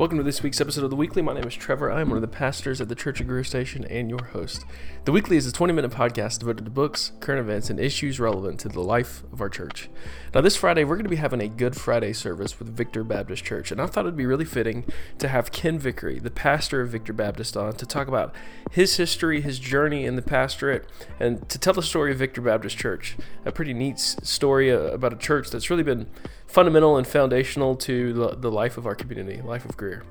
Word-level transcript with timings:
Welcome 0.00 0.16
to 0.16 0.24
this 0.24 0.42
week's 0.42 0.62
episode 0.62 0.82
of 0.82 0.88
The 0.88 0.96
Weekly. 0.96 1.20
My 1.20 1.34
name 1.34 1.46
is 1.46 1.54
Trevor. 1.54 1.92
I 1.92 2.00
am 2.00 2.08
one 2.08 2.16
of 2.16 2.22
the 2.22 2.26
pastors 2.26 2.80
at 2.80 2.88
the 2.88 2.94
Church 2.94 3.20
of 3.20 3.26
Greer 3.26 3.44
Station 3.44 3.84
and 3.84 4.08
your 4.08 4.24
host. 4.24 4.64
The 5.04 5.12
Weekly 5.12 5.36
is 5.36 5.46
a 5.46 5.52
20 5.52 5.74
minute 5.74 5.90
podcast 5.90 6.38
devoted 6.38 6.64
to 6.64 6.70
books, 6.70 7.12
current 7.20 7.38
events, 7.38 7.68
and 7.68 7.78
issues 7.78 8.18
relevant 8.18 8.60
to 8.60 8.70
the 8.70 8.80
life 8.80 9.22
of 9.30 9.42
our 9.42 9.50
church. 9.50 9.90
Now, 10.34 10.40
this 10.40 10.56
Friday, 10.56 10.84
we're 10.84 10.94
going 10.94 11.04
to 11.04 11.10
be 11.10 11.16
having 11.16 11.42
a 11.42 11.48
Good 11.48 11.76
Friday 11.76 12.14
service 12.14 12.58
with 12.58 12.74
Victor 12.74 13.04
Baptist 13.04 13.44
Church, 13.44 13.70
and 13.70 13.78
I 13.78 13.84
thought 13.84 14.06
it'd 14.06 14.16
be 14.16 14.24
really 14.24 14.46
fitting 14.46 14.86
to 15.18 15.28
have 15.28 15.52
Ken 15.52 15.78
Vickery, 15.78 16.18
the 16.18 16.30
pastor 16.30 16.80
of 16.80 16.88
Victor 16.88 17.12
Baptist, 17.12 17.54
on 17.54 17.74
to 17.74 17.84
talk 17.84 18.08
about 18.08 18.34
his 18.70 18.96
history, 18.96 19.42
his 19.42 19.58
journey 19.58 20.06
in 20.06 20.16
the 20.16 20.22
pastorate, 20.22 20.88
and 21.18 21.46
to 21.50 21.58
tell 21.58 21.74
the 21.74 21.82
story 21.82 22.12
of 22.12 22.16
Victor 22.16 22.40
Baptist 22.40 22.78
Church. 22.78 23.18
A 23.44 23.52
pretty 23.52 23.74
neat 23.74 23.98
story 23.98 24.72
uh, 24.72 24.78
about 24.78 25.12
a 25.12 25.16
church 25.16 25.50
that's 25.50 25.68
really 25.68 25.82
been 25.82 26.06
fundamental 26.50 26.96
and 26.96 27.06
foundational 27.06 27.76
to 27.76 28.12
the, 28.12 28.36
the 28.36 28.50
life 28.50 28.76
of 28.76 28.86
our 28.86 28.94
community, 28.94 29.40
life 29.40 29.64
of 29.64 29.76
Greer. 29.76 30.02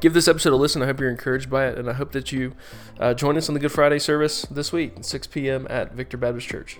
Give 0.00 0.12
this 0.12 0.28
episode 0.28 0.52
a 0.52 0.56
listen. 0.56 0.82
I 0.82 0.86
hope 0.86 1.00
you're 1.00 1.10
encouraged 1.10 1.48
by 1.48 1.66
it, 1.68 1.78
and 1.78 1.88
I 1.88 1.92
hope 1.92 2.12
that 2.12 2.32
you 2.32 2.54
uh, 2.98 3.14
join 3.14 3.36
us 3.36 3.48
on 3.48 3.54
the 3.54 3.60
Good 3.60 3.72
Friday 3.72 3.98
service 3.98 4.42
this 4.50 4.72
week, 4.72 4.94
6 5.00 5.26
p.m. 5.28 5.66
at 5.70 5.92
Victor 5.92 6.16
Baptist 6.16 6.48
Church. 6.48 6.78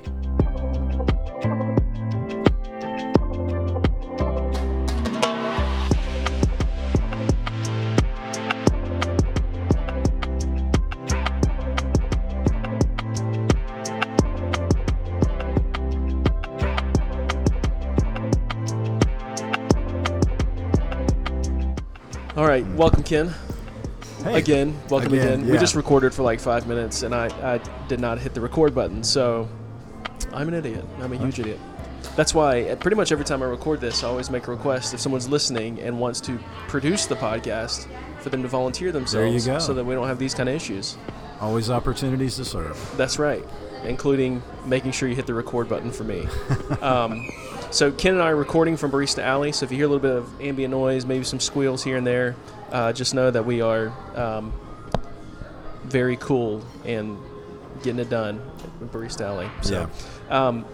Welcome, 22.82 23.02
Ken. 23.04 23.32
Hey. 24.24 24.38
Again, 24.38 24.76
welcome 24.90 25.12
again. 25.12 25.40
Again, 25.40 25.48
We 25.48 25.56
just 25.58 25.76
recorded 25.76 26.12
for 26.12 26.24
like 26.24 26.40
five 26.40 26.66
minutes, 26.66 27.04
and 27.04 27.14
I, 27.14 27.26
I 27.54 27.58
did 27.86 28.00
not 28.00 28.18
hit 28.18 28.34
the 28.34 28.40
record 28.40 28.74
button, 28.74 29.04
so 29.04 29.48
I'm 30.32 30.48
an 30.48 30.54
idiot. 30.54 30.84
I'm 31.00 31.12
a 31.12 31.16
huge 31.16 31.38
idiot. 31.38 31.60
That's 32.16 32.34
why 32.34 32.62
uh, 32.62 32.74
pretty 32.76 32.96
much 32.96 33.12
every 33.12 33.24
time 33.24 33.40
I 33.40 33.46
record 33.46 33.80
this, 33.80 34.02
I 34.02 34.08
always 34.08 34.30
make 34.30 34.48
a 34.48 34.50
request 34.50 34.94
if 34.94 35.00
someone's 35.00 35.28
listening 35.28 35.80
and 35.80 36.00
wants 36.00 36.20
to 36.22 36.38
produce 36.66 37.06
the 37.06 37.14
podcast 37.14 37.86
for 38.20 38.30
them 38.30 38.42
to 38.42 38.48
volunteer 38.48 38.90
themselves 38.90 39.12
There 39.44 39.54
you 39.54 39.58
go. 39.58 39.64
so 39.64 39.74
that 39.74 39.84
we 39.84 39.94
don't 39.94 40.08
have 40.08 40.18
these 40.18 40.34
kind 40.34 40.48
of 40.48 40.54
issues. 40.56 40.96
Always 41.40 41.70
opportunities 41.70 42.34
to 42.36 42.44
serve. 42.44 42.76
That's 42.96 43.20
right, 43.20 43.44
including 43.84 44.42
making 44.66 44.92
sure 44.92 45.08
you 45.08 45.14
hit 45.14 45.26
the 45.26 45.34
record 45.34 45.68
button 45.68 45.90
for 45.90 46.04
me. 46.04 46.26
um, 46.80 47.28
so 47.70 47.90
Ken 47.90 48.14
and 48.14 48.22
I 48.22 48.30
are 48.30 48.36
recording 48.36 48.76
from 48.76 48.90
Barista 48.90 49.22
Alley. 49.22 49.52
So 49.52 49.64
if 49.64 49.70
you 49.70 49.76
hear 49.78 49.86
a 49.86 49.88
little 49.88 50.00
bit 50.00 50.16
of 50.16 50.40
ambient 50.40 50.70
noise, 50.70 51.06
maybe 51.06 51.24
some 51.24 51.40
squeals 51.40 51.82
here 51.82 51.96
and 51.96 52.06
there, 52.06 52.36
uh, 52.70 52.92
just 52.92 53.14
know 53.14 53.30
that 53.30 53.44
we 53.44 53.60
are 53.60 53.92
um, 54.14 54.52
very 55.84 56.16
cool 56.16 56.64
and 56.84 57.18
getting 57.82 58.00
it 58.00 58.10
done 58.10 58.40
at 58.80 58.92
Barista 58.92 59.22
Alley. 59.22 59.50
So, 59.62 59.88
um, 60.30 60.64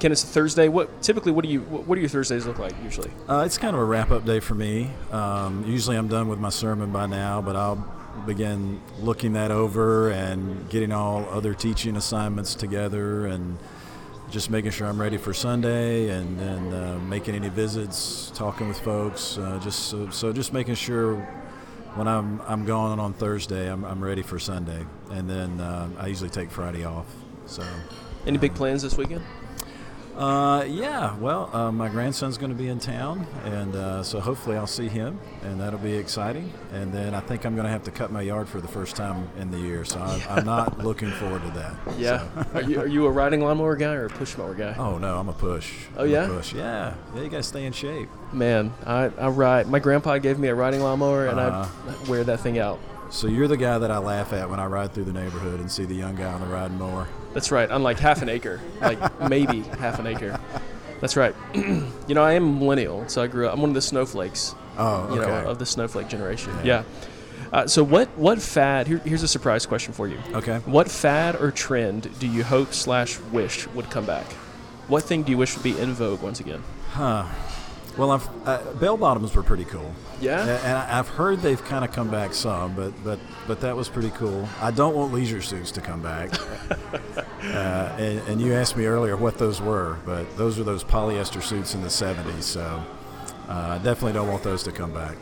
Ken, 0.00 0.12
it's 0.12 0.24
a 0.24 0.26
Thursday. 0.26 0.68
What 0.68 1.02
typically 1.02 1.32
what 1.32 1.44
do 1.44 1.50
you 1.50 1.60
what 1.62 1.86
what 1.86 1.94
do 1.94 2.00
your 2.00 2.10
Thursdays 2.10 2.46
look 2.46 2.58
like 2.58 2.74
usually? 2.82 3.10
Uh, 3.28 3.42
it's 3.46 3.58
kind 3.58 3.74
of 3.74 3.80
a 3.80 3.84
wrap 3.84 4.10
up 4.10 4.24
day 4.24 4.40
for 4.40 4.54
me. 4.54 4.90
Um, 5.12 5.64
usually 5.66 5.96
I'm 5.96 6.08
done 6.08 6.28
with 6.28 6.38
my 6.38 6.50
sermon 6.50 6.90
by 6.92 7.06
now, 7.06 7.40
but 7.40 7.56
I'll 7.56 7.76
begin 8.26 8.80
looking 9.00 9.34
that 9.34 9.50
over 9.50 10.10
and 10.10 10.68
getting 10.70 10.92
all 10.92 11.28
other 11.30 11.54
teaching 11.54 11.96
assignments 11.96 12.54
together 12.54 13.26
and 13.26 13.58
just 14.30 14.50
making 14.50 14.70
sure 14.70 14.86
I'm 14.86 15.00
ready 15.00 15.16
for 15.16 15.34
Sunday 15.34 16.08
and 16.08 16.38
then 16.38 16.72
uh, 16.72 16.98
making 16.98 17.34
any 17.34 17.48
visits, 17.48 18.32
talking 18.34 18.68
with 18.68 18.80
folks. 18.80 19.38
Uh, 19.38 19.60
just 19.62 19.86
so, 19.88 20.10
so 20.10 20.32
just 20.32 20.52
making 20.52 20.74
sure 20.74 21.16
when 21.94 22.08
I'm, 22.08 22.40
I'm 22.42 22.64
gone 22.64 22.98
on 22.98 23.12
Thursday, 23.12 23.70
I'm, 23.70 23.84
I'm 23.84 24.02
ready 24.02 24.22
for 24.22 24.38
Sunday. 24.38 24.84
And 25.10 25.28
then 25.28 25.60
uh, 25.60 25.88
I 25.98 26.08
usually 26.08 26.30
take 26.30 26.50
Friday 26.50 26.84
off. 26.84 27.06
So. 27.46 27.62
Any 28.26 28.38
big 28.38 28.54
plans 28.54 28.82
this 28.82 28.96
weekend? 28.96 29.22
Uh, 30.16 30.64
yeah. 30.68 31.16
Well, 31.18 31.50
uh, 31.52 31.72
my 31.72 31.88
grandson's 31.88 32.38
going 32.38 32.50
to 32.50 32.56
be 32.56 32.68
in 32.68 32.78
town, 32.78 33.26
and 33.44 33.74
uh, 33.74 34.02
so 34.02 34.20
hopefully 34.20 34.56
I'll 34.56 34.66
see 34.66 34.86
him, 34.88 35.18
and 35.42 35.60
that'll 35.60 35.78
be 35.80 35.94
exciting. 35.94 36.52
And 36.72 36.92
then 36.92 37.14
I 37.14 37.20
think 37.20 37.44
I'm 37.44 37.54
going 37.56 37.64
to 37.66 37.70
have 37.70 37.82
to 37.84 37.90
cut 37.90 38.12
my 38.12 38.22
yard 38.22 38.48
for 38.48 38.60
the 38.60 38.68
first 38.68 38.94
time 38.94 39.28
in 39.38 39.50
the 39.50 39.58
year, 39.58 39.84
so 39.84 40.00
I'm, 40.00 40.22
I'm 40.30 40.44
not 40.44 40.78
looking 40.84 41.10
forward 41.12 41.42
to 41.42 41.50
that. 41.50 41.74
Yeah. 41.98 42.18
So- 42.44 42.46
are 42.54 42.62
you 42.62 42.80
are 42.80 42.86
you 42.86 43.06
a 43.06 43.10
riding 43.10 43.40
lawnmower 43.40 43.74
guy 43.76 43.94
or 43.94 44.06
a 44.06 44.10
push 44.10 44.36
mower 44.38 44.54
guy? 44.54 44.74
Oh 44.78 44.98
no, 44.98 45.18
I'm 45.18 45.28
a 45.28 45.32
push. 45.32 45.72
Oh, 45.96 46.04
I'm 46.04 46.10
yeah? 46.10 46.26
push. 46.26 46.52
Yeah. 46.54 46.94
Yeah. 47.14 47.22
You 47.22 47.28
got 47.28 47.38
to 47.38 47.42
stay 47.42 47.64
in 47.66 47.72
shape. 47.72 48.08
Man, 48.32 48.72
I, 48.86 49.10
I 49.18 49.28
ride. 49.28 49.68
My 49.68 49.78
grandpa 49.80 50.18
gave 50.18 50.38
me 50.38 50.48
a 50.48 50.54
riding 50.54 50.80
lawnmower, 50.80 51.26
and 51.26 51.40
Uh-huh. 51.40 51.68
I 52.06 52.08
wear 52.08 52.22
that 52.24 52.40
thing 52.40 52.58
out. 52.58 52.78
So 53.14 53.28
you're 53.28 53.46
the 53.46 53.56
guy 53.56 53.78
that 53.78 53.92
I 53.92 53.98
laugh 53.98 54.32
at 54.32 54.50
when 54.50 54.58
I 54.58 54.66
ride 54.66 54.92
through 54.92 55.04
the 55.04 55.12
neighborhood 55.12 55.60
and 55.60 55.70
see 55.70 55.84
the 55.84 55.94
young 55.94 56.16
guy 56.16 56.32
on 56.32 56.40
the 56.40 56.48
riding 56.48 56.76
mower. 56.76 57.06
That's 57.32 57.52
right. 57.52 57.70
On 57.70 57.80
like 57.80 58.00
half 58.00 58.22
an 58.22 58.28
acre, 58.28 58.60
like 58.80 58.98
maybe 59.28 59.60
half 59.60 60.00
an 60.00 60.08
acre. 60.08 60.40
That's 61.00 61.16
right. 61.16 61.32
you 61.54 61.84
know, 62.08 62.24
I 62.24 62.32
am 62.32 62.58
millennial, 62.58 63.08
so 63.08 63.22
I 63.22 63.28
grew 63.28 63.46
up. 63.46 63.54
I'm 63.54 63.60
one 63.60 63.70
of 63.70 63.74
the 63.74 63.82
snowflakes. 63.82 64.56
Oh, 64.76 65.14
You 65.14 65.20
know, 65.20 65.46
of 65.46 65.60
the 65.60 65.64
snowflake 65.64 66.08
generation. 66.08 66.52
Yeah. 66.64 66.82
Yeah. 66.82 66.82
Uh, 67.52 67.66
so 67.68 67.84
what 67.84 68.08
what 68.18 68.42
fad? 68.42 68.88
Here, 68.88 68.98
here's 68.98 69.22
a 69.22 69.28
surprise 69.28 69.64
question 69.64 69.92
for 69.92 70.08
you. 70.08 70.18
okay. 70.32 70.58
What 70.64 70.90
fad 70.90 71.36
or 71.36 71.52
trend 71.52 72.18
do 72.18 72.26
you 72.26 72.42
hope 72.42 72.74
slash 72.74 73.20
wish 73.30 73.68
would 73.68 73.90
come 73.90 74.06
back? 74.06 74.26
What 74.88 75.04
thing 75.04 75.22
do 75.22 75.30
you 75.30 75.38
wish 75.38 75.54
would 75.54 75.62
be 75.62 75.78
in 75.78 75.92
vogue 75.92 76.20
once 76.20 76.40
again? 76.40 76.64
Huh. 76.90 77.26
Well, 77.96 78.10
I've, 78.10 78.28
uh, 78.46 78.72
bell 78.74 78.96
bottoms 78.96 79.34
were 79.36 79.44
pretty 79.44 79.64
cool. 79.64 79.94
Yeah? 80.20 80.40
And 80.40 80.76
I've 80.76 81.08
heard 81.08 81.40
they've 81.40 81.62
kind 81.64 81.84
of 81.84 81.92
come 81.92 82.10
back 82.10 82.34
some, 82.34 82.74
but 82.74 82.92
but 83.04 83.20
but 83.46 83.60
that 83.60 83.76
was 83.76 83.88
pretty 83.88 84.10
cool. 84.10 84.48
I 84.60 84.70
don't 84.72 84.96
want 84.96 85.12
leisure 85.12 85.42
suits 85.42 85.70
to 85.72 85.80
come 85.80 86.02
back. 86.02 86.32
uh, 87.42 87.96
and, 87.98 88.18
and 88.28 88.40
you 88.40 88.54
asked 88.54 88.76
me 88.76 88.86
earlier 88.86 89.16
what 89.16 89.38
those 89.38 89.60
were, 89.60 89.98
but 90.04 90.36
those 90.36 90.58
are 90.58 90.64
those 90.64 90.82
polyester 90.82 91.42
suits 91.42 91.74
in 91.74 91.82
the 91.82 91.88
'70s. 91.88 92.42
So 92.42 92.82
uh, 93.48 93.52
I 93.52 93.78
definitely 93.78 94.14
don't 94.14 94.28
want 94.28 94.42
those 94.42 94.62
to 94.64 94.72
come 94.72 94.92
back. 94.92 95.16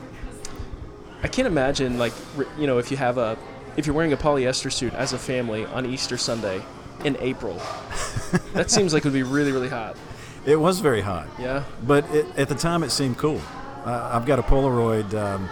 I 1.23 1.29
can't 1.29 1.47
imagine 1.47 1.99
like 1.99 2.13
you 2.59 2.67
know 2.67 2.79
if 2.79 2.91
you 2.91 2.97
have 2.97 3.19
a 3.19 3.37
if 3.77 3.87
you're 3.87 3.95
wearing 3.95 4.13
a 4.13 4.17
polyester 4.17 4.73
suit 4.73 4.95
as 4.95 5.13
a 5.13 5.19
family 5.19 5.67
on 5.67 5.85
Easter 5.85 6.17
Sunday 6.17 6.63
in 7.05 7.17
April. 7.21 7.61
that 8.55 8.71
seems 8.71 8.95
like 8.95 9.05
it 9.05 9.09
would 9.09 9.13
be 9.13 9.23
really 9.23 9.53
really 9.53 9.69
hot. 9.69 9.97
It 10.45 10.57
was 10.57 10.81
very 10.81 11.01
hot, 11.01 11.29
Yeah. 11.39 11.63
but 11.87 12.05
it, 12.15 12.27
at 12.37 12.49
the 12.49 12.55
time 12.57 12.83
it 12.83 12.91
seemed 12.91 13.17
cool. 13.19 13.41
Uh, 13.85 14.11
I've 14.13 14.27
got 14.27 14.39
a 14.39 14.43
Polaroid. 14.43 15.13
Um, 15.15 15.49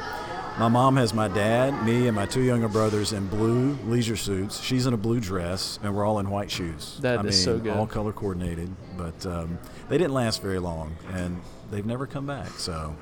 my 0.59 0.69
mom 0.69 0.97
has 0.97 1.15
my 1.15 1.29
dad, 1.29 1.85
me, 1.87 2.07
and 2.09 2.15
my 2.15 2.27
two 2.27 2.43
younger 2.43 2.69
brothers 2.69 3.13
in 3.13 3.27
blue 3.29 3.79
leisure 3.87 4.17
suits. 4.17 4.61
She's 4.61 4.87
in 4.87 4.93
a 4.93 4.97
blue 4.97 5.21
dress, 5.21 5.79
and 5.83 5.95
we're 5.95 6.05
all 6.05 6.19
in 6.19 6.29
white 6.29 6.51
shoes. 6.51 6.99
That 7.01 7.19
I 7.19 7.21
is 7.23 7.25
mean, 7.27 7.33
so 7.45 7.59
good. 7.59 7.73
All 7.77 7.87
color 7.87 8.13
coordinated, 8.13 8.69
but 8.97 9.25
um, 9.27 9.59
they 9.89 9.97
didn't 9.97 10.13
last 10.13 10.43
very 10.43 10.59
long, 10.59 10.97
and 11.13 11.41
they've 11.71 11.87
never 11.87 12.07
come 12.07 12.27
back. 12.27 12.49
So 12.59 12.95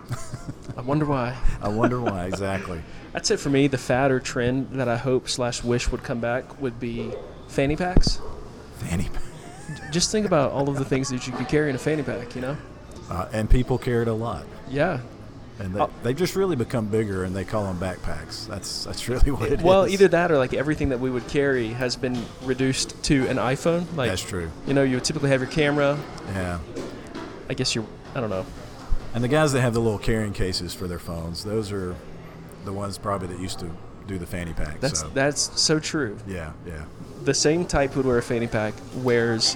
I 0.76 0.82
wonder 0.82 1.06
why. 1.06 1.36
I 1.62 1.68
wonder 1.68 2.00
why 2.00 2.26
exactly. 2.26 2.82
That's 3.12 3.30
it 3.30 3.40
for 3.40 3.48
me. 3.50 3.66
The 3.66 3.78
fatter 3.78 4.20
trend 4.20 4.68
that 4.72 4.88
I 4.88 4.96
hope 4.98 5.28
slash 5.28 5.64
wish 5.64 5.90
would 5.90 6.02
come 6.02 6.20
back 6.20 6.60
would 6.60 6.78
be 6.78 7.12
fanny 7.48 7.76
packs. 7.76 8.20
Fanny, 8.76 9.08
Just 9.90 10.10
think 10.12 10.26
about 10.26 10.52
all 10.52 10.68
of 10.68 10.76
the 10.76 10.84
things 10.84 11.08
that 11.10 11.26
you 11.26 11.32
could 11.32 11.48
carry 11.48 11.68
in 11.70 11.76
a 11.76 11.78
fanny 11.78 12.02
pack. 12.02 12.34
You 12.34 12.40
know? 12.42 12.56
uh, 13.10 13.28
and 13.32 13.48
people 13.48 13.78
carried 13.78 14.08
a 14.08 14.12
lot, 14.14 14.44
Yeah. 14.68 15.00
and 15.58 15.74
they, 15.74 15.80
Oh. 15.80 15.90
they've 16.02 16.16
just 16.16 16.36
really 16.36 16.56
become 16.56 16.86
bigger, 16.86 17.24
and 17.24 17.34
they 17.34 17.44
call 17.44 17.64
them 17.64 17.78
backpacks. 17.78 18.46
That's 18.46 18.84
that's 18.84 19.08
really 19.08 19.30
what 19.30 19.50
it 19.50 19.60
is. 19.60 19.64
well, 19.64 19.86
either 19.88 20.08
that 20.08 20.30
or 20.30 20.36
like 20.38 20.52
everything 20.54 20.90
that 20.90 21.00
we 21.00 21.10
would 21.10 21.26
carry 21.28 21.68
has 21.68 21.96
been 21.96 22.22
reduced 22.44 23.02
to 23.04 23.26
an 23.28 23.36
iPhone. 23.38 23.86
Like 23.96 24.10
that's 24.10 24.22
true. 24.22 24.50
you 24.66 24.74
know, 24.74 24.82
you 24.82 24.96
would 24.96 25.04
typically 25.04 25.30
have 25.30 25.40
your 25.40 25.50
camera. 25.50 25.98
Yeah. 26.34 26.58
I 27.48 27.54
guess 27.54 27.74
you're. 27.74 27.86
I 28.14 28.20
don't 28.20 28.30
know. 28.30 28.44
And 29.14 29.24
the 29.24 29.28
guys 29.28 29.52
that 29.54 29.62
have 29.62 29.72
the 29.72 29.80
little 29.80 29.98
carrying 29.98 30.34
cases 30.34 30.74
for 30.74 30.86
their 30.86 30.98
phones, 30.98 31.42
those 31.44 31.72
are 31.72 31.96
the 32.66 32.72
ones 32.74 32.98
probably 32.98 33.28
that 33.28 33.40
used 33.40 33.58
to 33.60 33.70
do 34.06 34.18
the 34.18 34.26
fanny 34.26 34.52
pack. 34.52 34.80
That's 34.80 35.00
so, 35.00 35.08
that's 35.14 35.60
so 35.60 35.80
true. 35.80 36.18
yeah, 36.26 36.52
yeah. 36.66 36.84
The 37.28 37.34
same 37.34 37.66
type 37.66 37.90
who 37.92 37.98
would 38.00 38.06
wear 38.06 38.16
a 38.16 38.22
fanny 38.22 38.46
pack 38.46 38.72
wears, 38.96 39.54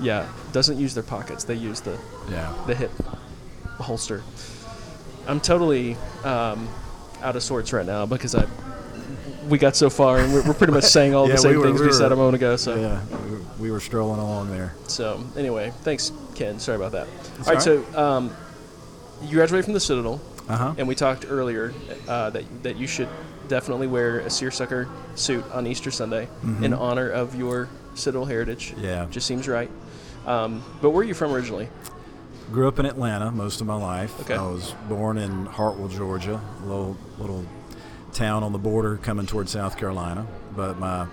yeah, 0.00 0.26
doesn't 0.52 0.76
use 0.76 0.92
their 0.92 1.04
pockets. 1.04 1.44
They 1.44 1.54
use 1.54 1.80
the 1.80 1.96
Yeah. 2.28 2.52
the 2.66 2.74
hip 2.74 2.90
holster. 3.78 4.24
I'm 5.28 5.38
totally 5.38 5.96
um, 6.24 6.68
out 7.22 7.36
of 7.36 7.44
sorts 7.44 7.72
right 7.72 7.86
now 7.86 8.06
because 8.06 8.34
I 8.34 8.44
we 9.48 9.56
got 9.56 9.76
so 9.76 9.88
far 9.88 10.18
and 10.18 10.32
we're, 10.34 10.42
we're 10.48 10.54
pretty 10.54 10.72
much 10.72 10.82
saying 10.82 11.14
all 11.14 11.28
Yeah, 11.28 11.36
the 11.36 11.42
same 11.42 11.50
we 11.52 11.58
were- 11.58 11.66
things 11.68 11.80
we 11.80 11.92
said 11.92 12.10
a 12.10 12.16
moment 12.16 12.34
ago. 12.34 12.56
So 12.56 12.74
Yeah. 12.74 13.00
we- 13.30 13.66
We 13.68 13.70
were 13.70 13.78
strolling 13.80 14.18
along 14.18 14.50
there. 14.50 14.74
so 14.88 15.22
anyway, 15.36 15.72
thanks 15.82 16.10
Ken. 16.34 16.58
Sorry 16.58 16.74
about 16.76 16.90
that. 16.92 17.06
That's 17.36 17.48
all 17.48 17.54
right, 17.54 17.62
so 17.62 17.84
um, 18.04 18.34
you 19.22 19.36
graduated 19.36 19.64
from 19.64 19.74
the 19.74 19.80
Citadel, 19.80 20.20
Uh 20.48 20.56
huh. 20.56 20.74
and 20.76 20.88
we 20.88 20.96
talked 20.96 21.24
earlier 21.28 21.72
uh, 22.08 22.30
that 22.30 22.42
that 22.64 22.76
you 22.76 22.88
should 22.88 23.08
definitely 23.48 23.86
wear 23.86 24.20
a 24.20 24.30
seersucker 24.30 24.88
suit 25.14 25.44
on 25.52 25.66
Easter 25.66 25.90
Sunday 25.90 26.28
in 26.62 26.72
honor 26.72 27.08
of 27.10 27.34
your 27.34 27.68
Citadel 27.94 28.24
heritage. 28.26 28.72
Mm-hmm. 28.72 28.84
Yeah. 28.84 29.06
just 29.10 29.26
seems 29.26 29.48
right. 29.48 29.70
Um, 30.26 30.62
but 30.82 30.90
where 30.90 31.00
are 31.02 31.04
you 31.04 31.14
from 31.14 31.32
originally? 31.32 31.68
grew 32.50 32.68
up 32.68 32.78
in 32.78 32.86
Atlanta 32.86 33.30
most 33.30 33.60
of 33.60 33.66
my 33.66 33.74
life. 33.74 34.20
Okay. 34.20 34.34
I 34.34 34.42
was 34.42 34.72
born 34.88 35.18
in 35.18 35.46
Hartwell, 35.46 35.88
Georgia, 35.88 36.40
a 36.62 36.64
little 36.64 36.96
little 37.18 37.44
town 38.12 38.42
on 38.42 38.52
the 38.52 38.58
border 38.58 38.96
coming 38.98 39.26
towards 39.26 39.50
South 39.50 39.76
Carolina. 39.76 40.26
But 40.54 40.78
my 40.78 41.06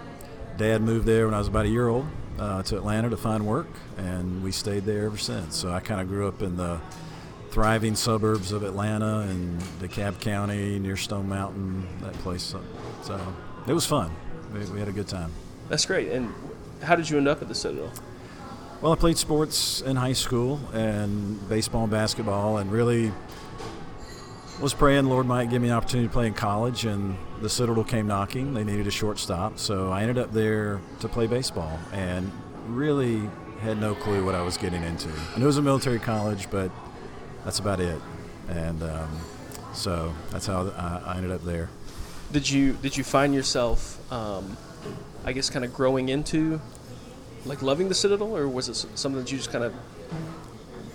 dad 0.58 0.82
moved 0.82 1.06
there 1.06 1.26
when 1.26 1.34
I 1.34 1.40
was 1.40 1.48
about 1.48 1.66
a 1.66 1.70
year 1.70 1.88
old 1.88 2.06
uh, 2.40 2.64
to 2.64 2.78
Atlanta 2.78 3.10
to 3.10 3.18
find 3.18 3.46
work, 3.46 3.68
and 3.98 4.44
we 4.44 4.52
stayed 4.52 4.86
there 4.86 5.06
ever 5.06 5.18
since. 5.18 5.56
So 5.56 5.72
I 5.72 5.80
kind 5.80 6.02
of 6.02 6.08
grew 6.08 6.28
up 6.28 6.42
in 6.42 6.56
the 6.58 6.80
thriving 7.54 7.94
suburbs 7.94 8.52
of 8.52 8.64
Atlanta 8.64 9.20
and 9.20 9.62
DeKalb 9.80 10.20
County 10.20 10.80
near 10.80 10.98
Stone 10.98 11.30
Mountain, 11.30 11.88
that 12.02 12.14
place. 12.14 12.42
So, 12.42 12.60
so 13.04 13.22
it 13.68 13.74
was 13.74 13.86
fun. 13.86 14.12
We, 14.52 14.66
we 14.72 14.80
had 14.80 14.88
a 14.88 14.92
good 14.92 15.08
time. 15.08 15.32
That's 15.70 15.86
great. 15.86 16.12
And 16.12 16.34
how 16.82 16.96
did 16.96 17.08
you 17.08 17.20
end 17.20 17.28
up 17.28 17.44
at 17.44 17.48
the 17.48 17.54
Citadel? 17.54 17.92
Well, 18.82 18.92
I 18.92 18.96
played 18.96 19.20
sports 19.20 19.82
in 19.82 19.98
high 19.98 20.14
school 20.14 20.62
and 20.74 21.48
baseball 21.48 21.84
and 21.84 21.92
basketball, 21.92 22.58
and 22.58 22.72
really 22.72 23.12
was 24.60 24.74
praying 24.74 25.06
Lord 25.06 25.28
might 25.28 25.52
give 25.52 25.62
me 25.62 25.68
an 25.68 25.76
opportunity 25.76 26.08
to 26.08 26.14
play 26.14 26.26
in 26.26 26.34
college. 26.34 26.86
And 26.86 27.16
the 27.40 27.50
Citadel 27.50 27.84
came 27.84 28.08
knocking. 28.08 28.56
They 28.56 28.64
needed 28.64 28.88
a 28.88 28.92
shortstop, 28.92 29.60
so 29.60 29.92
I 29.92 30.02
ended 30.02 30.18
up 30.18 30.34
there 30.34 30.82
to 31.02 31.08
play 31.08 31.28
baseball, 31.28 31.80
and 31.92 32.32
really 32.68 33.30
had 33.62 33.80
no 33.80 33.94
clue 33.94 34.26
what 34.26 34.34
I 34.34 34.42
was 34.42 34.58
getting 34.58 34.82
into. 34.82 35.10
I 35.36 35.38
knew 35.38 35.44
it 35.44 35.48
was 35.48 35.58
a 35.58 35.62
military 35.62 36.00
college, 36.00 36.50
but 36.50 36.72
that's 37.44 37.60
about 37.60 37.80
it. 37.80 38.00
And 38.50 38.84
um, 38.84 39.20
so 39.74 40.14
that's 40.32 40.46
how 40.46 40.68
I, 40.78 41.14
I 41.14 41.18
ended 41.18 41.32
up 41.32 41.44
there. 41.44 41.70
Did 42.32 42.50
you 42.50 42.74
did 42.74 42.98
you 42.98 43.04
find 43.04 43.34
yourself, 43.34 44.00
um, 44.12 44.58
I 45.24 45.34
guess, 45.34 45.50
kind 45.50 45.64
of 45.64 45.74
growing 45.74 46.10
into, 46.10 46.60
like 47.46 47.62
loving 47.62 47.90
the 47.90 47.96
Citadel, 47.96 48.36
or 48.36 48.48
was 48.48 48.70
it 48.70 48.76
something 48.76 49.22
that 49.22 49.32
you 49.32 49.38
just 49.38 49.52
kind 49.52 49.64
of, 49.64 49.74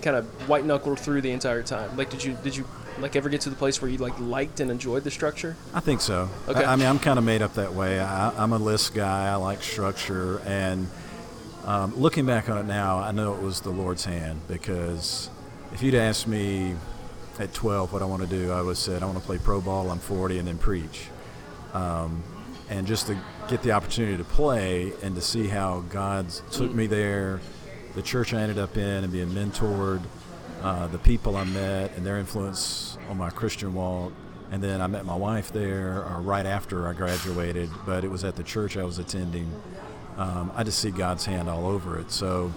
kind 0.01 0.15
of 0.15 0.25
white 0.49 0.65
knuckled 0.65 0.99
through 0.99 1.21
the 1.21 1.31
entire 1.31 1.63
time? 1.63 1.95
Like, 1.95 2.09
did 2.09 2.23
you 2.23 2.37
did 2.43 2.55
you 2.55 2.65
like 2.99 3.15
ever 3.15 3.29
get 3.29 3.41
to 3.41 3.49
the 3.49 3.55
place 3.55 3.81
where 3.81 3.89
you 3.89 3.97
like 3.97 4.19
liked 4.19 4.59
and 4.59 4.69
enjoyed 4.69 5.05
the 5.05 5.11
structure? 5.11 5.55
I 5.73 5.79
think 5.79 6.01
so. 6.01 6.29
Okay. 6.47 6.63
I, 6.63 6.73
I 6.73 6.75
mean, 6.75 6.87
I'm 6.87 6.99
kind 6.99 7.17
of 7.17 7.23
made 7.23 7.41
up 7.41 7.53
that 7.53 7.73
way. 7.73 7.99
I, 7.99 8.31
I'm 8.41 8.51
a 8.51 8.57
list 8.57 8.93
guy. 8.93 9.29
I 9.29 9.35
like 9.35 9.63
structure, 9.63 10.39
and 10.45 10.87
um, 11.65 11.95
looking 11.95 12.25
back 12.25 12.49
on 12.49 12.57
it 12.57 12.65
now, 12.65 12.99
I 12.99 13.11
know 13.11 13.33
it 13.33 13.41
was 13.41 13.61
the 13.61 13.69
Lord's 13.69 14.03
hand 14.03 14.41
because 14.47 15.29
if 15.71 15.83
you'd 15.83 15.95
asked 15.95 16.27
me 16.27 16.75
at 17.39 17.53
12 17.53 17.93
what 17.93 18.01
I 18.01 18.05
want 18.05 18.21
to 18.21 18.27
do, 18.27 18.51
I 18.51 18.61
would 18.61 18.71
have 18.71 18.77
said 18.77 19.03
I 19.03 19.05
want 19.05 19.17
to 19.17 19.23
play 19.23 19.37
pro 19.37 19.61
ball. 19.61 19.89
I'm 19.89 19.99
40, 19.99 20.39
and 20.39 20.47
then 20.47 20.57
preach. 20.57 21.07
Um, 21.73 22.23
and 22.69 22.85
just 22.85 23.07
to 23.07 23.17
get 23.47 23.63
the 23.63 23.71
opportunity 23.71 24.17
to 24.17 24.23
play 24.23 24.93
and 25.01 25.15
to 25.15 25.21
see 25.21 25.47
how 25.47 25.81
God 25.89 26.29
took 26.51 26.73
me 26.73 26.87
there, 26.87 27.39
the 27.95 28.01
church 28.01 28.33
I 28.33 28.41
ended 28.41 28.59
up 28.59 28.77
in, 28.77 29.03
and 29.03 29.11
being 29.11 29.29
mentored, 29.29 30.01
uh, 30.61 30.87
the 30.87 30.99
people 30.99 31.35
I 31.35 31.45
met, 31.45 31.95
and 31.95 32.05
their 32.05 32.17
influence 32.17 32.97
on 33.09 33.17
my 33.17 33.29
Christian 33.29 33.73
walk. 33.73 34.11
And 34.51 34.63
then 34.63 34.81
I 34.81 34.87
met 34.87 35.05
my 35.05 35.15
wife 35.15 35.51
there 35.51 36.05
uh, 36.05 36.19
right 36.21 36.45
after 36.45 36.87
I 36.87 36.93
graduated, 36.93 37.69
but 37.85 38.03
it 38.03 38.09
was 38.09 38.23
at 38.23 38.35
the 38.35 38.43
church 38.43 38.77
I 38.77 38.83
was 38.83 38.97
attending. 38.97 39.51
Um, 40.17 40.51
I 40.55 40.63
just 40.63 40.79
see 40.79 40.91
God's 40.91 41.25
hand 41.25 41.47
all 41.49 41.65
over 41.67 41.99
it. 41.99 42.11
So, 42.11 42.51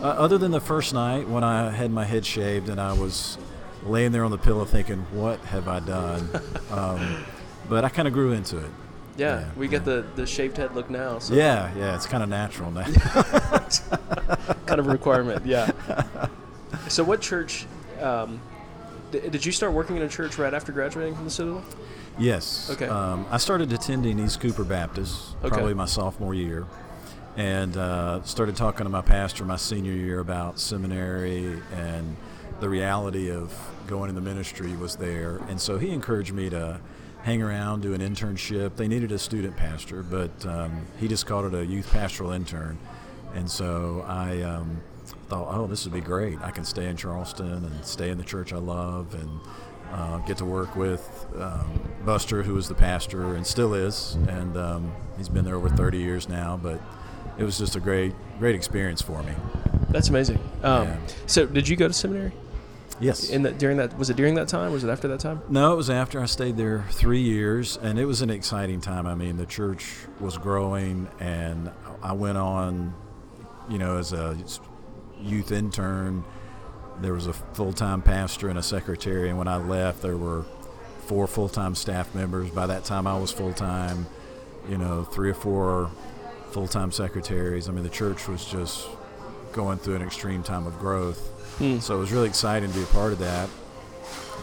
uh, 0.00 0.04
other 0.06 0.38
than 0.38 0.50
the 0.50 0.60
first 0.60 0.94
night 0.94 1.28
when 1.28 1.44
I 1.44 1.70
had 1.70 1.90
my 1.90 2.04
head 2.04 2.24
shaved 2.26 2.68
and 2.68 2.80
I 2.80 2.92
was 2.92 3.38
laying 3.84 4.12
there 4.12 4.24
on 4.24 4.30
the 4.30 4.38
pillow 4.38 4.64
thinking, 4.64 5.06
"What 5.12 5.40
have 5.40 5.68
I 5.68 5.80
done?" 5.80 6.28
um, 6.70 7.24
but 7.68 7.84
I 7.84 7.88
kind 7.88 8.06
of 8.08 8.14
grew 8.14 8.32
into 8.32 8.58
it. 8.58 8.70
Yeah, 9.16 9.40
Yeah, 9.40 9.46
we 9.56 9.68
get 9.68 9.84
the 9.84 10.04
the 10.16 10.26
shaved 10.26 10.56
head 10.56 10.74
look 10.74 10.88
now. 10.90 11.18
So 11.18 11.34
Yeah, 11.34 11.70
yeah, 11.76 11.94
it's 11.94 12.06
kind 12.06 12.22
of 12.22 12.28
natural 12.28 12.70
now. 12.70 12.84
kind 14.66 14.80
of 14.80 14.86
a 14.86 14.90
requirement. 14.90 15.44
Yeah. 15.46 15.70
so, 16.88 17.04
what 17.04 17.20
church? 17.20 17.66
Um, 18.00 18.40
d- 19.10 19.28
did 19.28 19.44
you 19.44 19.52
start 19.52 19.72
working 19.72 19.96
in 19.96 20.02
a 20.02 20.08
church 20.08 20.38
right 20.38 20.54
after 20.54 20.72
graduating 20.72 21.14
from 21.16 21.24
the 21.24 21.30
Citadel? 21.30 21.62
Yes. 22.18 22.70
Okay. 22.72 22.86
Um, 22.86 23.26
I 23.30 23.36
started 23.38 23.72
attending 23.72 24.18
East 24.18 24.40
Cooper 24.40 24.64
Baptist 24.64 25.34
Okay. 25.40 25.48
probably 25.48 25.74
my 25.74 25.86
sophomore 25.86 26.34
year, 26.34 26.66
and 27.40 27.74
uh, 27.78 28.22
started 28.22 28.54
talking 28.54 28.84
to 28.84 28.90
my 28.90 29.00
pastor 29.00 29.46
my 29.46 29.56
senior 29.56 29.94
year 29.94 30.20
about 30.20 30.60
seminary 30.60 31.58
and 31.72 32.14
the 32.60 32.68
reality 32.68 33.30
of 33.30 33.50
going 33.86 34.10
in 34.10 34.14
the 34.14 34.20
ministry 34.20 34.76
was 34.76 34.96
there, 34.96 35.38
and 35.48 35.58
so 35.58 35.78
he 35.78 35.88
encouraged 35.88 36.34
me 36.34 36.50
to 36.50 36.78
hang 37.22 37.40
around, 37.40 37.80
do 37.80 37.94
an 37.94 38.02
internship. 38.02 38.76
They 38.76 38.88
needed 38.88 39.10
a 39.10 39.18
student 39.18 39.56
pastor, 39.56 40.02
but 40.02 40.44
um, 40.44 40.84
he 40.98 41.08
just 41.08 41.24
called 41.24 41.46
it 41.46 41.56
a 41.56 41.64
youth 41.64 41.90
pastoral 41.90 42.30
intern, 42.32 42.78
and 43.34 43.50
so 43.50 44.04
I. 44.06 44.42
Um, 44.42 44.82
Thought, 45.28 45.48
oh, 45.54 45.66
this 45.66 45.84
would 45.84 45.94
be 45.94 46.00
great. 46.00 46.40
I 46.40 46.50
can 46.50 46.64
stay 46.64 46.86
in 46.86 46.96
Charleston 46.96 47.64
and 47.64 47.84
stay 47.84 48.10
in 48.10 48.18
the 48.18 48.24
church 48.24 48.52
I 48.52 48.58
love, 48.58 49.14
and 49.14 49.40
uh, 49.92 50.18
get 50.18 50.36
to 50.38 50.44
work 50.44 50.74
with 50.76 51.26
um, 51.36 51.80
Buster, 52.04 52.42
who 52.42 52.54
was 52.54 52.68
the 52.68 52.74
pastor 52.74 53.34
and 53.34 53.46
still 53.46 53.74
is, 53.74 54.16
and 54.28 54.56
um, 54.56 54.92
he's 55.16 55.28
been 55.28 55.44
there 55.44 55.54
over 55.54 55.68
30 55.68 55.98
years 55.98 56.28
now. 56.28 56.58
But 56.60 56.80
it 57.38 57.44
was 57.44 57.58
just 57.58 57.76
a 57.76 57.80
great, 57.80 58.14
great 58.38 58.54
experience 58.54 59.02
for 59.02 59.22
me. 59.22 59.32
That's 59.90 60.08
amazing. 60.08 60.38
Um, 60.62 60.88
Yeah. 60.88 60.96
So, 61.26 61.46
did 61.46 61.68
you 61.68 61.76
go 61.76 61.88
to 61.88 61.94
seminary? 61.94 62.32
Yes. 63.00 63.30
In 63.30 63.42
that 63.44 63.58
during 63.58 63.78
that 63.78 63.96
was 63.98 64.10
it 64.10 64.16
during 64.16 64.34
that 64.34 64.48
time? 64.48 64.72
Was 64.72 64.84
it 64.84 64.90
after 64.90 65.08
that 65.08 65.20
time? 65.20 65.40
No, 65.48 65.72
it 65.72 65.76
was 65.76 65.88
after 65.88 66.20
I 66.20 66.26
stayed 66.26 66.58
there 66.58 66.84
three 66.90 67.22
years, 67.22 67.78
and 67.80 67.98
it 67.98 68.04
was 68.04 68.20
an 68.20 68.28
exciting 68.28 68.80
time. 68.82 69.06
I 69.06 69.14
mean, 69.14 69.38
the 69.38 69.46
church 69.46 69.90
was 70.20 70.36
growing, 70.36 71.08
and 71.18 71.70
I 72.02 72.12
went 72.12 72.36
on, 72.36 72.92
you 73.70 73.78
know, 73.78 73.96
as 73.96 74.12
a 74.12 74.36
youth 75.18 75.50
intern. 75.50 76.24
There 77.00 77.14
was 77.14 77.26
a 77.26 77.32
full 77.32 77.72
time 77.72 78.02
pastor 78.02 78.50
and 78.50 78.58
a 78.58 78.62
secretary, 78.62 79.30
and 79.30 79.38
when 79.38 79.48
I 79.48 79.56
left, 79.56 80.02
there 80.02 80.18
were 80.18 80.44
four 81.06 81.26
full 81.26 81.48
time 81.48 81.74
staff 81.74 82.14
members. 82.14 82.50
By 82.50 82.66
that 82.66 82.84
time, 82.84 83.06
I 83.06 83.18
was 83.18 83.32
full 83.32 83.54
time, 83.54 84.06
you 84.68 84.76
know, 84.76 85.04
three 85.04 85.30
or 85.30 85.34
four 85.34 85.90
full 86.52 86.68
time 86.68 86.90
secretaries. 86.92 87.68
I 87.68 87.72
mean, 87.72 87.84
the 87.84 87.90
church 87.90 88.28
was 88.28 88.44
just 88.44 88.88
going 89.52 89.78
through 89.78 89.96
an 89.96 90.02
extreme 90.02 90.42
time 90.42 90.66
of 90.66 90.78
growth. 90.78 91.18
Hmm. 91.58 91.78
So 91.78 91.96
it 91.96 91.98
was 92.00 92.12
really 92.12 92.28
exciting 92.28 92.70
to 92.70 92.74
be 92.76 92.82
a 92.82 92.86
part 92.86 93.12
of 93.12 93.18
that. 93.18 93.48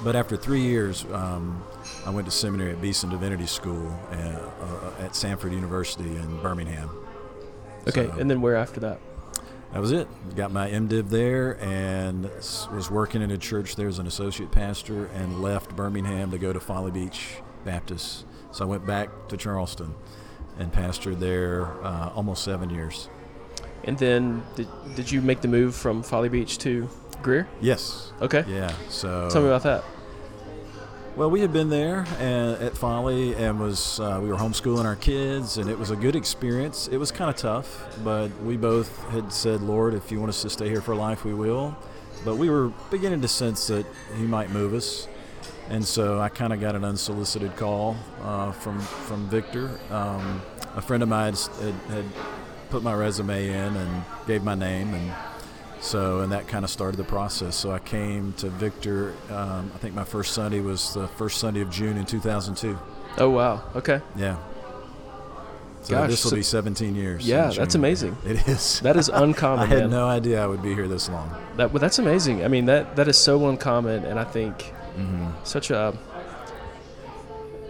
But 0.03 0.15
after 0.15 0.37
three 0.37 0.61
years, 0.61 1.05
um, 1.11 1.63
I 2.05 2.11
went 2.11 2.25
to 2.27 2.31
seminary 2.31 2.71
at 2.73 2.81
Beeson 2.81 3.09
Divinity 3.09 3.47
School 3.47 3.87
uh, 4.11 4.15
uh, 4.15 4.91
at 5.03 5.11
Samford 5.11 5.51
University 5.53 6.15
in 6.15 6.41
Birmingham. 6.41 6.89
Okay, 7.87 8.07
So- 8.07 8.17
and 8.19 8.29
then 8.29 8.41
where 8.41 8.55
after 8.55 8.79
that? 8.81 8.99
That 9.73 9.81
was 9.81 9.91
it. 9.91 10.07
Got 10.35 10.51
my 10.53 10.69
MDiv 10.69 11.09
there 11.09 11.61
and 11.61 12.23
was 12.73 12.89
working 12.89 13.21
in 13.21 13.31
a 13.31 13.37
church 13.37 13.75
there 13.75 13.89
as 13.89 13.99
an 13.99 14.07
associate 14.07 14.49
pastor 14.49 15.07
and 15.07 15.41
left 15.41 15.75
Birmingham 15.75 16.31
to 16.31 16.37
go 16.37 16.53
to 16.53 16.59
Folly 16.59 16.89
Beach 16.89 17.39
Baptist. 17.65 18.25
So 18.51 18.63
I 18.63 18.67
went 18.67 18.85
back 18.87 19.09
to 19.27 19.35
Charleston 19.35 19.93
and 20.59 20.71
pastored 20.71 21.19
there 21.19 21.65
uh, 21.83 22.09
almost 22.15 22.43
seven 22.43 22.69
years. 22.69 23.09
And 23.83 23.97
then 23.97 24.43
did, 24.55 24.67
did 24.95 25.11
you 25.11 25.21
make 25.21 25.41
the 25.41 25.47
move 25.47 25.75
from 25.75 26.03
Folly 26.03 26.29
Beach 26.29 26.57
to 26.59 26.89
Greer? 27.21 27.47
Yes. 27.61 28.11
Okay. 28.21 28.43
Yeah. 28.47 28.73
So 28.89 29.29
Tell 29.31 29.41
me 29.41 29.47
about 29.47 29.63
that. 29.63 29.83
Well, 31.15 31.31
we 31.31 31.41
had 31.41 31.51
been 31.51 31.69
there 31.69 32.05
and, 32.19 32.61
at 32.61 32.77
Folly 32.77 33.33
and 33.33 33.59
was 33.59 33.99
uh, 33.99 34.19
we 34.21 34.29
were 34.29 34.35
homeschooling 34.35 34.85
our 34.85 34.95
kids, 34.95 35.57
and 35.57 35.67
it 35.67 35.79
was 35.79 35.89
a 35.89 35.95
good 35.95 36.15
experience. 36.15 36.87
It 36.89 36.97
was 36.97 37.11
kind 37.11 37.27
of 37.27 37.35
tough, 37.35 37.97
but 38.03 38.29
we 38.43 38.55
both 38.55 39.03
had 39.09 39.33
said, 39.33 39.61
"Lord, 39.63 39.95
if 39.95 40.11
you 40.11 40.19
want 40.19 40.29
us 40.29 40.43
to 40.43 40.49
stay 40.51 40.69
here 40.69 40.81
for 40.81 40.95
life, 40.95 41.25
we 41.25 41.33
will." 41.33 41.75
But 42.23 42.35
we 42.35 42.51
were 42.51 42.71
beginning 42.91 43.21
to 43.21 43.27
sense 43.27 43.65
that 43.65 43.87
He 44.15 44.25
might 44.25 44.51
move 44.51 44.75
us, 44.75 45.07
and 45.69 45.85
so 45.85 46.19
I 46.19 46.29
kind 46.29 46.53
of 46.53 46.59
got 46.59 46.75
an 46.75 46.83
unsolicited 46.83 47.55
call 47.55 47.95
uh, 48.23 48.51
from 48.51 48.79
from 48.79 49.27
Victor. 49.29 49.69
Um, 49.91 50.41
a 50.75 50.81
friend 50.81 51.01
of 51.03 51.09
mine 51.09 51.33
had, 51.61 51.73
had 51.89 52.05
put 52.69 52.83
my 52.83 52.93
resume 52.93 53.47
in 53.47 53.75
and 53.75 54.03
gave 54.27 54.43
my 54.43 54.55
name, 54.55 54.93
and 54.93 55.11
so, 55.81 56.21
and 56.21 56.31
that 56.31 56.47
kind 56.47 56.63
of 56.63 56.69
started 56.71 56.97
the 56.97 57.03
process. 57.03 57.55
So 57.55 57.71
I 57.71 57.79
came 57.79 58.33
to 58.33 58.49
Victor. 58.49 59.13
Um, 59.29 59.71
I 59.73 59.77
think 59.77 59.95
my 59.95 60.03
first 60.03 60.33
Sunday 60.33 60.59
was 60.61 60.93
the 60.93 61.07
first 61.07 61.39
Sunday 61.39 61.61
of 61.61 61.69
June 61.69 61.97
in 61.97 62.05
2002. 62.05 62.77
Oh 63.19 63.29
wow. 63.29 63.63
Okay. 63.75 64.01
Yeah. 64.15 64.37
So 65.83 65.93
Gosh, 65.95 66.09
this 66.09 66.23
will 66.25 66.31
so- 66.31 66.35
be 66.35 66.43
17 66.43 66.95
years. 66.95 67.25
Yeah, 67.27 67.49
that's 67.49 67.75
amazing. 67.75 68.17
It 68.25 68.45
is. 68.47 68.81
That 68.81 68.97
is 68.97 69.07
uncommon. 69.09 69.59
I 69.65 69.65
had 69.67 69.79
man. 69.79 69.89
no 69.89 70.07
idea 70.07 70.43
I 70.43 70.47
would 70.47 70.61
be 70.61 70.73
here 70.73 70.87
this 70.87 71.07
long. 71.09 71.33
That 71.55 71.71
well, 71.71 71.79
that's 71.79 71.97
amazing. 71.99 72.43
I 72.43 72.49
mean 72.49 72.65
that 72.65 72.95
that 72.97 73.07
is 73.07 73.17
so 73.17 73.47
uncommon, 73.47 74.03
and 74.05 74.19
I 74.19 74.25
think 74.25 74.73
hmm 74.97 75.29
such 75.43 75.69
a 75.71 75.97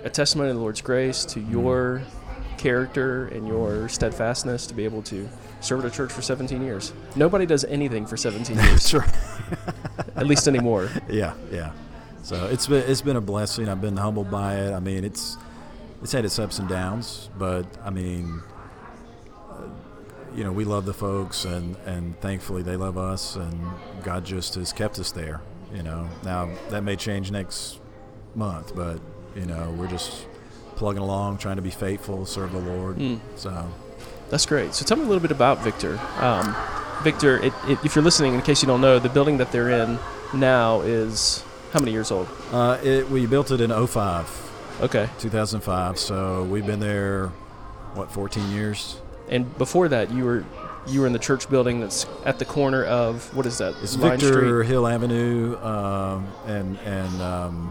a 0.04 0.10
testimony 0.10 0.50
of 0.50 0.56
the 0.56 0.62
Lord's 0.62 0.82
grace 0.82 1.26
to 1.26 1.40
Mm-hmm. 1.40 1.52
your 1.52 2.02
character 2.58 3.26
and 3.28 3.48
your 3.48 3.88
steadfastness 3.90 4.66
to 4.68 4.74
be 4.74 4.84
able 4.86 5.02
to 5.04 5.28
serve 5.62 5.86
at 5.86 5.92
a 5.92 5.96
church 5.96 6.12
for 6.12 6.22
17 6.24 6.62
years. 6.64 6.92
Nobody 7.16 7.46
does 7.46 7.64
anything 7.66 8.06
for 8.08 8.18
17 8.18 8.56
years, 8.56 8.92
That's 8.92 8.94
right. 8.96 9.16
at 10.16 10.26
least 10.28 10.48
anymore. 10.48 10.90
Yeah, 11.10 11.34
yeah. 11.52 11.72
So 12.24 12.48
it's 12.48 12.66
been 12.68 12.84
it's 12.90 13.02
been 13.02 13.16
a 13.16 13.22
blessing. 13.22 13.70
I've 13.70 13.82
been 13.82 13.98
humbled 13.98 14.30
by 14.32 14.56
it. 14.56 14.74
I 14.74 14.80
mean, 14.80 15.04
it's 15.04 15.38
it's 16.02 16.12
had 16.12 16.26
its 16.26 16.38
ups 16.40 16.60
and 16.60 16.68
downs, 16.68 17.30
but 17.38 17.66
I 17.84 17.90
mean, 17.90 18.42
uh, 19.50 19.62
you 20.36 20.44
know, 20.44 20.52
we 20.52 20.66
love 20.66 20.86
the 20.86 20.94
folks, 20.94 21.46
and 21.46 21.76
and 21.86 22.20
thankfully 22.22 22.64
they 22.64 22.76
love 22.76 22.98
us, 22.98 23.36
and 23.36 23.60
God 24.04 24.26
just 24.26 24.56
has 24.56 24.74
kept 24.74 25.00
us 25.00 25.12
there. 25.12 25.42
You 25.74 25.84
know, 25.84 26.08
now 26.24 26.50
that 26.70 26.84
may 26.84 26.96
change 26.96 27.32
next 27.32 27.80
month, 28.36 28.76
but 28.76 29.00
you 29.36 29.46
know, 29.46 29.72
we're 29.78 29.88
just 29.90 30.26
plugging 30.76 31.02
along, 31.02 31.38
trying 31.40 31.56
to 31.58 31.62
be 31.62 31.70
faithful, 31.72 32.26
serve 32.26 32.52
the 32.52 32.60
Lord. 32.60 32.98
Mm. 32.98 33.20
So 33.36 33.68
That's 34.30 34.46
great. 34.46 34.74
So 34.74 34.86
tell 34.86 34.98
me 34.98 35.04
a 35.04 35.08
little 35.08 35.22
bit 35.22 35.32
about 35.32 35.60
Victor. 35.64 36.00
Um, 36.20 36.56
Victor, 37.04 37.38
it, 37.44 37.54
it, 37.68 37.80
if 37.84 37.96
you're 37.96 38.04
listening, 38.04 38.34
in 38.34 38.42
case 38.42 38.62
you 38.62 38.68
don't 38.68 38.82
know, 38.82 38.98
the 39.00 39.10
building 39.10 39.38
that 39.38 39.52
they're 39.52 39.70
in 39.70 40.00
now 40.34 40.82
is 40.82 41.44
how 41.74 41.80
many 41.80 41.92
years 41.92 42.12
old? 42.12 42.28
uh, 42.52 42.78
it, 42.84 43.10
we 43.10 43.26
built 43.26 43.52
it 43.52 43.62
in 43.62 43.70
05, 43.88 44.52
Okay. 44.82 45.10
2005. 45.20 45.98
So 46.00 46.44
we've 46.46 46.66
been 46.66 46.80
there, 46.80 47.28
what, 47.94 48.12
14 48.12 48.52
years? 48.52 49.00
And 49.30 49.56
before 49.58 49.88
that, 49.90 50.12
you 50.12 50.24
were 50.24 50.46
you 50.88 51.02
were 51.02 51.08
in 51.08 51.14
the 51.14 51.20
church 51.20 51.50
building 51.50 51.80
that's 51.80 52.06
at 52.26 52.40
the 52.40 52.46
corner 52.46 52.84
of 52.86 53.34
what 53.36 53.46
is 53.46 53.58
that? 53.58 53.76
It's 53.82 53.96
Vine 53.96 54.20
Victor 54.20 54.34
Street. 54.34 54.68
Hill 54.68 54.88
Avenue 54.88 55.58
um, 55.58 56.28
and 56.46 56.78
and 56.80 57.22
um, 57.22 57.68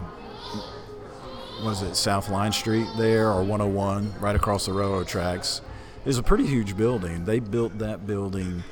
what 1.61 1.71
is 1.71 1.81
it, 1.81 1.95
South 1.95 2.29
Line 2.29 2.51
Street 2.51 2.87
there 2.97 3.29
or 3.29 3.43
101, 3.43 4.13
right 4.19 4.35
across 4.35 4.65
the 4.65 4.73
railroad 4.73 5.07
tracks. 5.07 5.61
It's 6.05 6.17
a 6.17 6.23
pretty 6.23 6.45
huge 6.45 6.77
building. 6.77 7.25
They 7.25 7.39
built 7.39 7.79
that 7.79 8.05
building. 8.05 8.63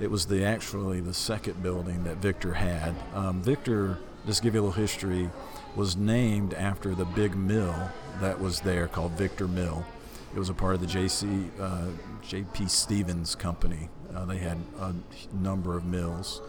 It 0.00 0.10
was 0.10 0.26
the 0.26 0.44
actually 0.44 1.00
the 1.00 1.14
second 1.14 1.62
building 1.62 2.04
that 2.04 2.16
Victor 2.16 2.54
had. 2.54 2.94
Um, 3.14 3.42
Victor, 3.42 3.98
just 4.26 4.38
to 4.38 4.44
give 4.44 4.54
you 4.54 4.60
a 4.60 4.64
little 4.64 4.80
history, 4.80 5.30
was 5.76 5.96
named 5.96 6.54
after 6.54 6.94
the 6.94 7.04
big 7.04 7.36
mill 7.36 7.90
that 8.20 8.40
was 8.40 8.60
there 8.60 8.88
called 8.88 9.12
Victor 9.12 9.48
Mill. 9.48 9.84
It 10.34 10.38
was 10.38 10.48
a 10.48 10.54
part 10.54 10.74
of 10.74 10.80
the 10.80 10.86
JC 10.86 11.48
uh, 11.60 11.88
JP 12.22 12.70
Stevens 12.70 13.34
company. 13.34 13.90
Uh, 14.14 14.24
they 14.24 14.38
had 14.38 14.58
a 14.80 14.94
number 15.34 15.76
of 15.76 15.84
mills, 15.84 16.40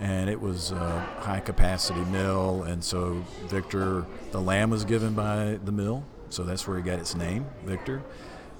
and 0.00 0.30
it 0.30 0.40
was 0.40 0.72
a 0.72 1.00
high 1.20 1.40
capacity 1.40 2.00
mill. 2.06 2.62
And 2.62 2.82
so 2.82 3.22
Victor, 3.46 4.06
the 4.30 4.40
lamb 4.40 4.70
was 4.70 4.84
given 4.84 5.14
by 5.14 5.58
the 5.62 5.72
mill, 5.72 6.04
so 6.30 6.42
that's 6.42 6.66
where 6.66 6.78
he 6.78 6.82
got 6.82 6.98
its 6.98 7.14
name, 7.14 7.46
Victor. 7.64 8.02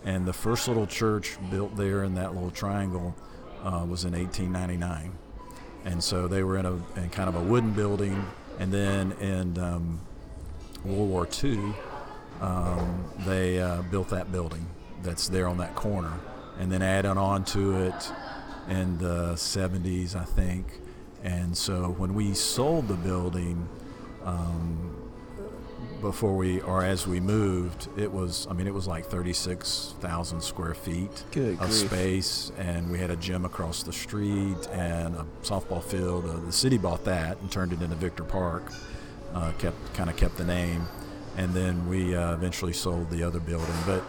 And 0.04 0.26
the 0.26 0.32
first 0.34 0.68
little 0.68 0.86
church 0.86 1.38
built 1.50 1.76
there 1.76 2.04
in 2.04 2.14
that 2.14 2.34
little 2.34 2.50
triangle 2.50 3.14
uh, 3.62 3.86
was 3.88 4.04
in 4.04 4.12
1899. 4.12 5.12
And 5.84 6.04
so 6.04 6.28
they 6.28 6.42
were 6.42 6.58
in 6.58 6.66
a 6.66 6.74
in 6.96 7.08
kind 7.10 7.28
of 7.28 7.36
a 7.36 7.42
wooden 7.42 7.72
building, 7.72 8.26
and 8.58 8.72
then 8.72 9.12
in 9.12 9.58
um, 9.58 10.00
World 10.84 11.08
War 11.08 11.28
II, 11.42 11.74
um, 12.40 13.04
they 13.26 13.60
uh, 13.60 13.82
built 13.82 14.08
that 14.10 14.30
building 14.32 14.66
that's 15.02 15.28
there 15.28 15.48
on 15.48 15.58
that 15.58 15.74
corner, 15.74 16.12
and 16.58 16.70
then 16.70 16.82
added 16.82 17.16
on 17.16 17.44
to 17.46 17.76
it 17.82 18.12
in 18.68 18.98
the 18.98 19.32
70s, 19.34 20.14
I 20.14 20.24
think. 20.24 20.80
And 21.24 21.56
so 21.56 21.94
when 21.98 22.14
we 22.14 22.34
sold 22.34 22.88
the 22.88 22.94
building, 22.94 23.68
um, 24.24 24.94
before 26.00 26.36
we 26.36 26.60
or 26.60 26.84
as 26.84 27.08
we 27.08 27.18
moved, 27.18 27.88
it 27.96 28.12
was 28.12 28.46
I 28.48 28.52
mean 28.52 28.68
it 28.68 28.74
was 28.74 28.86
like 28.86 29.06
36,000 29.06 30.40
square 30.40 30.74
feet 30.74 31.24
Good 31.32 31.54
of 31.54 31.70
grief. 31.70 31.72
space, 31.72 32.52
and 32.56 32.88
we 32.90 32.98
had 32.98 33.10
a 33.10 33.16
gym 33.16 33.44
across 33.44 33.82
the 33.82 33.92
street 33.92 34.56
and 34.70 35.16
a 35.16 35.26
softball 35.42 35.82
field. 35.82 36.24
Uh, 36.24 36.38
the 36.46 36.52
city 36.52 36.78
bought 36.78 37.04
that 37.04 37.40
and 37.40 37.50
turned 37.50 37.72
it 37.72 37.82
into 37.82 37.96
Victor 37.96 38.22
Park. 38.22 38.72
Uh, 39.34 39.50
kept 39.58 39.76
kind 39.94 40.08
of 40.08 40.16
kept 40.16 40.36
the 40.36 40.44
name, 40.44 40.86
and 41.36 41.52
then 41.54 41.88
we 41.88 42.14
uh, 42.16 42.34
eventually 42.34 42.72
sold 42.72 43.10
the 43.10 43.22
other 43.22 43.40
building. 43.40 43.74
But 43.86 44.02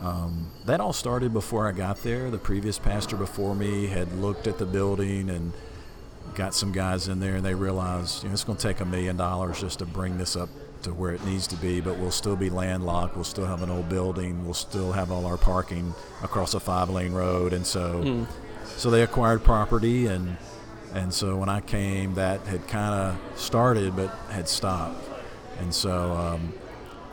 um, 0.00 0.48
that 0.66 0.80
all 0.80 0.92
started 0.92 1.32
before 1.32 1.68
I 1.68 1.72
got 1.72 2.02
there. 2.02 2.30
The 2.30 2.38
previous 2.38 2.78
pastor 2.78 3.16
before 3.16 3.54
me 3.54 3.86
had 3.86 4.12
looked 4.14 4.46
at 4.46 4.58
the 4.58 4.66
building 4.66 5.30
and 5.30 5.52
got 6.34 6.54
some 6.54 6.72
guys 6.72 7.08
in 7.08 7.20
there, 7.20 7.36
and 7.36 7.44
they 7.44 7.54
realized 7.54 8.22
you 8.22 8.28
know 8.28 8.32
it's 8.32 8.44
going 8.44 8.58
to 8.58 8.62
take 8.68 8.80
a 8.80 8.84
million 8.84 9.16
dollars 9.16 9.60
just 9.60 9.78
to 9.80 9.86
bring 9.86 10.18
this 10.18 10.34
up 10.36 10.48
to 10.82 10.90
where 10.92 11.12
it 11.12 11.24
needs 11.24 11.46
to 11.46 11.54
be, 11.56 11.80
but 11.80 11.96
we'll 11.98 12.10
still 12.10 12.34
be 12.34 12.50
landlocked. 12.50 13.14
We'll 13.14 13.22
still 13.22 13.46
have 13.46 13.62
an 13.62 13.70
old 13.70 13.88
building. 13.88 14.44
We'll 14.44 14.54
still 14.54 14.90
have 14.90 15.12
all 15.12 15.26
our 15.26 15.36
parking 15.36 15.94
across 16.24 16.54
a 16.54 16.60
five-lane 16.60 17.12
road, 17.12 17.52
and 17.52 17.64
so 17.64 18.02
Mm. 18.02 18.26
so 18.76 18.90
they 18.90 19.02
acquired 19.02 19.44
property, 19.44 20.06
and 20.06 20.36
and 20.94 21.14
so 21.14 21.36
when 21.36 21.48
I 21.48 21.60
came, 21.60 22.14
that 22.14 22.40
had 22.46 22.66
kind 22.66 22.94
of 22.94 23.38
started 23.40 23.94
but 23.94 24.10
had 24.30 24.48
stopped, 24.48 25.00
and 25.58 25.74
so. 25.74 26.12
Um, 26.12 26.52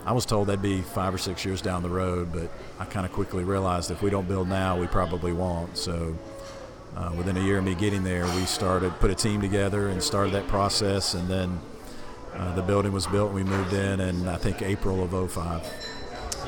I 0.04 0.12
was 0.12 0.24
told 0.24 0.48
that'd 0.48 0.62
be 0.62 0.80
five 0.80 1.14
or 1.14 1.18
six 1.18 1.44
years 1.44 1.60
down 1.60 1.82
the 1.82 1.90
road, 1.90 2.32
but 2.32 2.50
I 2.78 2.86
kind 2.86 3.04
of 3.04 3.12
quickly 3.12 3.44
realized 3.44 3.90
if 3.90 4.02
we 4.02 4.08
don't 4.08 4.26
build 4.26 4.48
now, 4.48 4.78
we 4.78 4.86
probably 4.86 5.32
won't. 5.32 5.76
So, 5.76 6.16
uh, 6.96 7.12
within 7.16 7.36
a 7.36 7.40
year 7.40 7.58
of 7.58 7.64
me 7.64 7.74
getting 7.74 8.02
there, 8.02 8.24
we 8.24 8.46
started 8.46 8.92
put 8.98 9.10
a 9.10 9.14
team 9.14 9.40
together 9.40 9.88
and 9.88 10.02
started 10.02 10.32
that 10.32 10.48
process, 10.48 11.14
and 11.14 11.28
then 11.28 11.60
uh, 12.34 12.54
the 12.54 12.62
building 12.62 12.92
was 12.92 13.06
built. 13.06 13.26
and 13.26 13.34
We 13.34 13.44
moved 13.44 13.72
in, 13.74 14.00
in 14.00 14.26
I 14.26 14.36
think 14.36 14.62
April 14.62 15.02
of 15.02 15.30
05. 15.32 15.70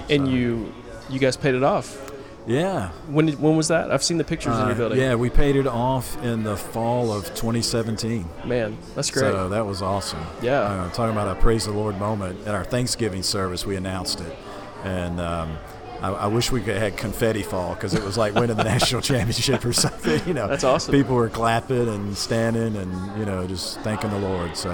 And 0.08 0.26
you 0.26 0.72
you 1.10 1.18
guys 1.18 1.36
paid 1.36 1.54
it 1.54 1.62
off. 1.62 2.11
Yeah, 2.46 2.88
When 3.08 3.26
did, 3.26 3.40
when 3.40 3.56
was 3.56 3.68
that? 3.68 3.92
I've 3.92 4.02
seen 4.02 4.18
the 4.18 4.24
pictures 4.24 4.56
in 4.56 4.62
Uh, 4.62 4.66
your 4.68 4.74
building. 4.76 4.98
yeah, 4.98 5.14
we 5.14 5.30
paid 5.30 5.54
it 5.54 5.66
off 5.68 6.20
in 6.24 6.42
the 6.42 6.56
fall 6.56 7.12
of 7.12 7.26
2017. 7.34 8.28
Man, 8.44 8.76
that's 8.96 9.10
great. 9.12 9.30
So 9.30 9.48
that 9.50 9.64
was 9.64 9.80
awesome. 9.80 10.18
Yeah. 10.42 10.60
Uh, 10.60 10.90
talking 10.90 11.12
about 11.12 11.28
a 11.36 11.40
praise 11.40 11.66
the 11.66 11.72
Lord 11.72 11.98
moment 12.00 12.46
at 12.46 12.54
our 12.54 12.64
Thanksgiving 12.64 13.22
service, 13.22 13.64
we 13.64 13.76
announced 13.76 14.20
it, 14.20 14.36
and 14.82 15.20
um, 15.20 15.56
I, 16.00 16.08
I 16.10 16.26
wish 16.26 16.50
we 16.50 16.58
could 16.60 16.74
have 16.74 16.82
had 16.82 16.96
confetti 16.96 17.44
fall 17.44 17.74
because 17.74 17.94
it 17.94 18.02
was 18.02 18.18
like 18.18 18.34
winning 18.34 18.56
the 18.56 18.64
national 18.76 19.02
championship 19.02 19.64
or 19.64 19.72
something. 19.72 20.20
You 20.26 20.34
know, 20.34 20.48
That's 20.48 20.64
awesome. 20.64 20.92
People 20.92 21.14
were 21.14 21.28
clapping 21.28 21.88
and 21.88 22.16
standing 22.16 22.74
and 22.76 23.18
you 23.20 23.24
know 23.24 23.46
just 23.46 23.78
thanking 23.82 24.10
the 24.10 24.18
Lord. 24.18 24.56
So 24.56 24.70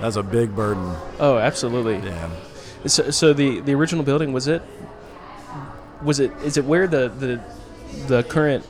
that 0.00 0.02
was 0.02 0.18
a 0.18 0.22
big 0.22 0.54
burden. 0.54 0.94
oh, 1.18 1.38
absolutely. 1.38 1.96
Yeah. 2.06 2.28
So, 2.86 3.10
so 3.10 3.32
the 3.32 3.60
the 3.60 3.72
original 3.74 4.04
building 4.04 4.34
was 4.34 4.48
it? 4.48 4.60
Was 6.04 6.20
it? 6.20 6.30
Is 6.44 6.56
it 6.56 6.64
where 6.64 6.86
the 6.86 7.08
the 7.08 7.40
the 8.06 8.22
current? 8.24 8.64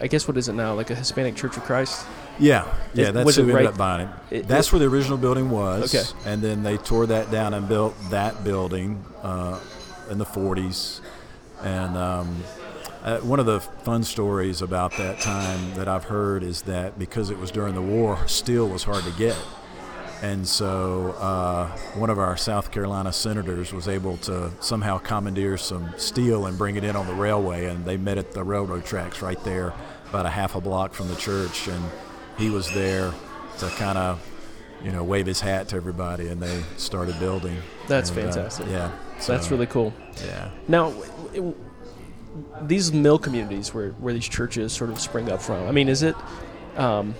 I 0.00 0.06
guess 0.06 0.26
what 0.26 0.36
is 0.36 0.48
it 0.48 0.54
now? 0.54 0.74
Like 0.74 0.90
a 0.90 0.94
Hispanic 0.94 1.36
Church 1.36 1.56
of 1.56 1.64
Christ? 1.64 2.06
Yeah, 2.38 2.64
yeah, 2.94 3.08
Is- 3.08 3.12
that's 3.12 3.36
who 3.36 3.42
we 3.44 3.50
ended 3.52 3.66
right- 3.66 3.66
up 3.66 3.76
buying 3.76 4.08
it. 4.08 4.08
it- 4.30 4.48
that's 4.48 4.68
it- 4.68 4.72
where 4.72 4.80
the 4.80 4.86
original 4.86 5.18
building 5.18 5.50
was. 5.50 5.94
Okay. 5.94 6.08
And 6.24 6.40
then 6.40 6.62
they 6.62 6.78
tore 6.78 7.06
that 7.06 7.30
down 7.30 7.52
and 7.52 7.68
built 7.68 7.94
that 8.10 8.42
building 8.44 9.04
uh, 9.22 9.58
in 10.10 10.16
the 10.16 10.24
40s. 10.24 11.00
And 11.62 11.98
um, 11.98 12.42
uh, 13.04 13.18
one 13.18 13.40
of 13.40 13.46
the 13.46 13.60
fun 13.60 14.04
stories 14.04 14.62
about 14.62 14.96
that 14.96 15.20
time 15.20 15.74
that 15.74 15.86
I've 15.86 16.04
heard 16.04 16.42
is 16.42 16.62
that 16.62 16.98
because 16.98 17.28
it 17.28 17.38
was 17.38 17.50
during 17.50 17.74
the 17.74 17.82
war, 17.82 18.26
steel 18.26 18.66
was 18.66 18.84
hard 18.84 19.04
to 19.04 19.12
get. 19.12 19.36
And 20.22 20.46
so 20.46 21.12
uh, 21.12 21.68
one 21.94 22.10
of 22.10 22.18
our 22.18 22.36
South 22.36 22.70
Carolina 22.70 23.12
senators 23.12 23.72
was 23.72 23.88
able 23.88 24.18
to 24.18 24.50
somehow 24.60 24.98
commandeer 24.98 25.56
some 25.56 25.94
steel 25.96 26.44
and 26.46 26.58
bring 26.58 26.76
it 26.76 26.84
in 26.84 26.94
on 26.94 27.06
the 27.06 27.14
railway. 27.14 27.64
And 27.66 27.84
they 27.86 27.96
met 27.96 28.18
at 28.18 28.32
the 28.32 28.44
railroad 28.44 28.84
tracks 28.84 29.22
right 29.22 29.42
there, 29.44 29.72
about 30.10 30.26
a 30.26 30.30
half 30.30 30.54
a 30.56 30.60
block 30.60 30.92
from 30.92 31.08
the 31.08 31.16
church. 31.16 31.68
And 31.68 31.82
he 32.36 32.50
was 32.50 32.70
there 32.72 33.14
to 33.60 33.66
kind 33.70 33.96
of, 33.96 34.20
you 34.84 34.92
know, 34.92 35.02
wave 35.04 35.26
his 35.26 35.40
hat 35.40 35.68
to 35.68 35.76
everybody. 35.76 36.28
And 36.28 36.42
they 36.42 36.64
started 36.76 37.18
building. 37.18 37.56
That's 37.88 38.10
And, 38.10 38.18
uh, 38.18 38.22
fantastic. 38.24 38.66
yeah. 38.68 38.92
That's 39.26 39.50
really 39.50 39.66
cool. 39.66 39.94
Yeah. 40.24 40.50
Now, 40.68 40.92
it, 41.32 41.42
these 42.62 42.92
mill 42.92 43.18
communities 43.18 43.72
where, 43.72 43.90
where 43.92 44.12
these 44.12 44.28
churches 44.28 44.72
sort 44.72 44.90
of 44.90 45.00
spring 45.00 45.30
up 45.30 45.40
from. 45.40 45.66
I 45.66 45.72
mean, 45.72 45.88
is 45.88 46.02
it? 46.02 46.14
Um, 46.76 47.14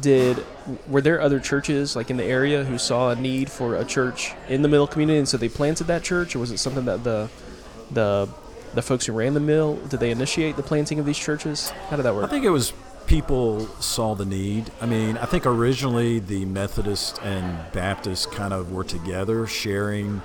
did 0.00 0.44
were 0.86 1.00
there 1.00 1.20
other 1.20 1.40
churches 1.40 1.96
like 1.96 2.10
in 2.10 2.16
the 2.16 2.24
area 2.24 2.64
who 2.64 2.78
saw 2.78 3.10
a 3.10 3.16
need 3.16 3.50
for 3.50 3.76
a 3.76 3.84
church 3.84 4.32
in 4.48 4.62
the 4.62 4.68
mill 4.68 4.86
community, 4.86 5.18
and 5.18 5.28
so 5.28 5.36
they 5.36 5.48
planted 5.48 5.84
that 5.84 6.02
church, 6.02 6.36
or 6.36 6.38
was 6.38 6.50
it 6.50 6.58
something 6.58 6.84
that 6.84 7.04
the 7.04 7.28
the 7.90 8.28
the 8.74 8.82
folks 8.82 9.06
who 9.06 9.12
ran 9.12 9.34
the 9.34 9.40
mill 9.40 9.76
did 9.88 9.98
they 9.98 10.10
initiate 10.10 10.56
the 10.56 10.62
planting 10.62 10.98
of 10.98 11.06
these 11.06 11.18
churches? 11.18 11.70
How 11.90 11.96
did 11.96 12.02
that 12.02 12.14
work? 12.14 12.24
I 12.24 12.28
think 12.28 12.44
it 12.44 12.50
was 12.50 12.72
people 13.06 13.66
saw 13.80 14.14
the 14.14 14.26
need. 14.26 14.70
I 14.80 14.86
mean, 14.86 15.16
I 15.16 15.24
think 15.24 15.46
originally 15.46 16.18
the 16.18 16.44
Methodist 16.44 17.18
and 17.22 17.58
Baptist 17.72 18.30
kind 18.30 18.52
of 18.52 18.70
were 18.70 18.84
together 18.84 19.46
sharing 19.46 20.20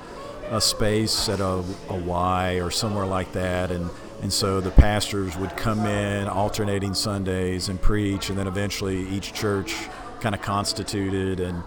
a 0.52 0.60
space 0.60 1.30
at 1.30 1.40
a, 1.40 1.64
a 1.90 1.96
Y 1.96 2.56
or 2.56 2.70
somewhere 2.70 3.06
like 3.06 3.32
that. 3.32 3.72
And, 3.72 3.90
and 4.24 4.32
so 4.34 4.62
the 4.62 4.72
pastors 4.72 5.38
would 5.38 5.56
come 5.58 5.86
in 5.86 6.28
alternating 6.28 6.96
Sundays 6.96 7.70
and 7.70 7.80
preach, 7.80 8.30
and 8.30 8.38
then 8.38 8.48
eventually 8.48 9.08
each 9.10 9.34
church 9.34 9.76
kind 10.22 10.34
of 10.34 10.42
constituted 10.42 11.40
and, 11.40 11.62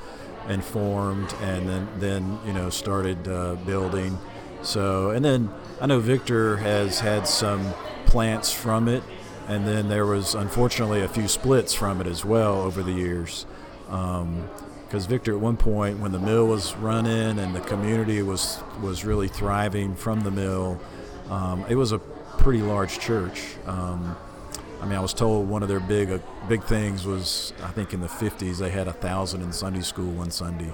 and 0.49 0.65
formed, 0.65 1.33
and 1.43 1.69
then, 1.69 1.89
then 2.01 2.39
you 2.47 2.53
know, 2.53 2.71
started 2.71 3.29
uh, 3.29 3.55
building. 3.67 4.19
So, 4.63 5.11
and 5.11 5.23
then 5.23 5.51
I 5.81 5.87
know 5.87 6.01
Victor 6.01 6.57
has 6.57 7.01
had 7.01 7.29
some 7.29 7.75
plants 8.07 8.53
from 8.53 8.89
it, 8.89 9.03
and 9.49 9.67
then 9.67 9.89
there 9.89 10.07
was 10.07 10.35
unfortunately 10.35 11.03
a 11.03 11.09
few 11.09 11.29
splits 11.29 11.75
from 11.75 12.01
it 12.01 12.07
as 12.07 12.25
well 12.25 12.63
over 12.63 12.83
the 12.83 12.93
years. 12.93 13.47
Because 13.85 15.07
Victor, 15.07 15.35
at 15.35 15.41
one 15.41 15.57
point, 15.57 16.01
when 16.01 16.13
the 16.13 16.19
mill 16.19 16.47
was 16.47 16.75
running 16.77 17.39
and 17.39 17.55
the 17.55 17.61
community 17.61 18.23
was 18.23 18.59
was 18.81 19.05
really 19.05 19.29
thriving 19.29 19.95
from 19.95 20.23
the 20.23 20.31
mill, 20.31 20.81
Um, 21.29 21.65
it 21.69 21.75
was 21.75 21.93
a 21.93 21.99
pretty 22.47 22.63
large 22.63 23.01
church. 23.01 23.43
Um, 23.67 24.17
I 24.81 24.85
mean, 24.87 24.95
I 24.97 25.01
was 25.01 25.13
told 25.13 25.49
one 25.49 25.65
of 25.65 25.69
their 25.69 25.81
big 25.81 26.13
uh, 26.13 26.19
big 26.49 26.63
things 26.63 27.05
was 27.05 27.53
I 27.65 27.73
think 27.73 27.93
in 27.93 28.01
the 28.01 28.07
50s 28.07 28.59
they 28.59 28.71
had 28.71 28.87
a 28.87 28.93
thousand 28.93 29.43
in 29.43 29.53
Sunday 29.53 29.81
school 29.81 30.13
one 30.13 30.31
Sunday, 30.31 30.73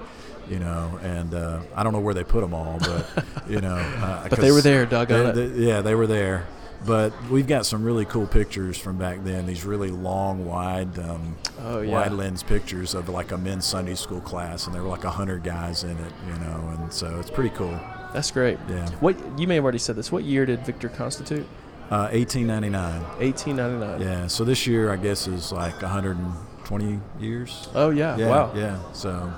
you 0.50 0.58
know, 0.58 1.00
and 1.02 1.32
uh, 1.32 1.60
I 1.74 1.82
don't 1.82 1.94
know 1.94 2.00
where 2.00 2.12
they 2.12 2.24
put 2.24 2.42
them 2.42 2.52
all, 2.52 2.78
but 2.78 3.24
you 3.48 3.62
know, 3.62 3.76
uh, 3.76 4.28
but 4.28 4.38
they 4.38 4.52
were 4.52 4.60
there, 4.60 4.84
Doug. 4.84 5.08
they, 5.08 5.30
they, 5.30 5.46
yeah, 5.66 5.80
they 5.80 5.94
were 5.94 6.06
there. 6.06 6.46
But 6.84 7.14
we've 7.30 7.46
got 7.46 7.64
some 7.64 7.82
really 7.84 8.04
cool 8.04 8.26
pictures 8.26 8.76
from 8.76 8.98
back 8.98 9.24
then. 9.24 9.46
These 9.46 9.64
really 9.64 9.90
long, 9.90 10.44
wide, 10.44 10.98
um, 10.98 11.36
oh, 11.60 11.80
yeah. 11.80 11.90
wide 11.90 12.12
lens 12.12 12.42
pictures 12.42 12.94
of 12.94 13.08
like 13.08 13.32
a 13.32 13.38
men's 13.38 13.64
Sunday 13.64 13.94
school 13.94 14.20
class, 14.20 14.66
and 14.66 14.74
there 14.74 14.82
were 14.82 14.90
like 14.90 15.04
a 15.04 15.10
hundred 15.10 15.42
guys 15.42 15.84
in 15.84 15.96
it, 15.96 16.12
you 16.26 16.38
know, 16.44 16.76
and 16.76 16.92
so 16.92 17.18
it's 17.18 17.30
pretty 17.30 17.56
cool. 17.56 17.80
That's 18.12 18.30
great. 18.30 18.58
Yeah. 18.68 18.90
What 19.00 19.16
you 19.38 19.46
may 19.46 19.54
have 19.54 19.64
already 19.64 19.78
said 19.78 19.96
this. 19.96 20.12
What 20.12 20.24
year 20.24 20.44
did 20.44 20.66
Victor 20.66 20.90
constitute? 20.90 21.46
Uh, 21.90 22.08
1899. 22.12 23.02
1899. 23.20 24.00
Yeah. 24.00 24.26
So 24.26 24.44
this 24.44 24.66
year, 24.66 24.90
I 24.90 24.96
guess, 24.96 25.26
is 25.26 25.52
like 25.52 25.80
120 25.82 27.00
years. 27.20 27.68
Oh 27.74 27.90
yeah. 27.90 28.16
Yeah. 28.16 28.28
wow. 28.28 28.52
Yeah. 28.54 28.78
So 28.92 29.32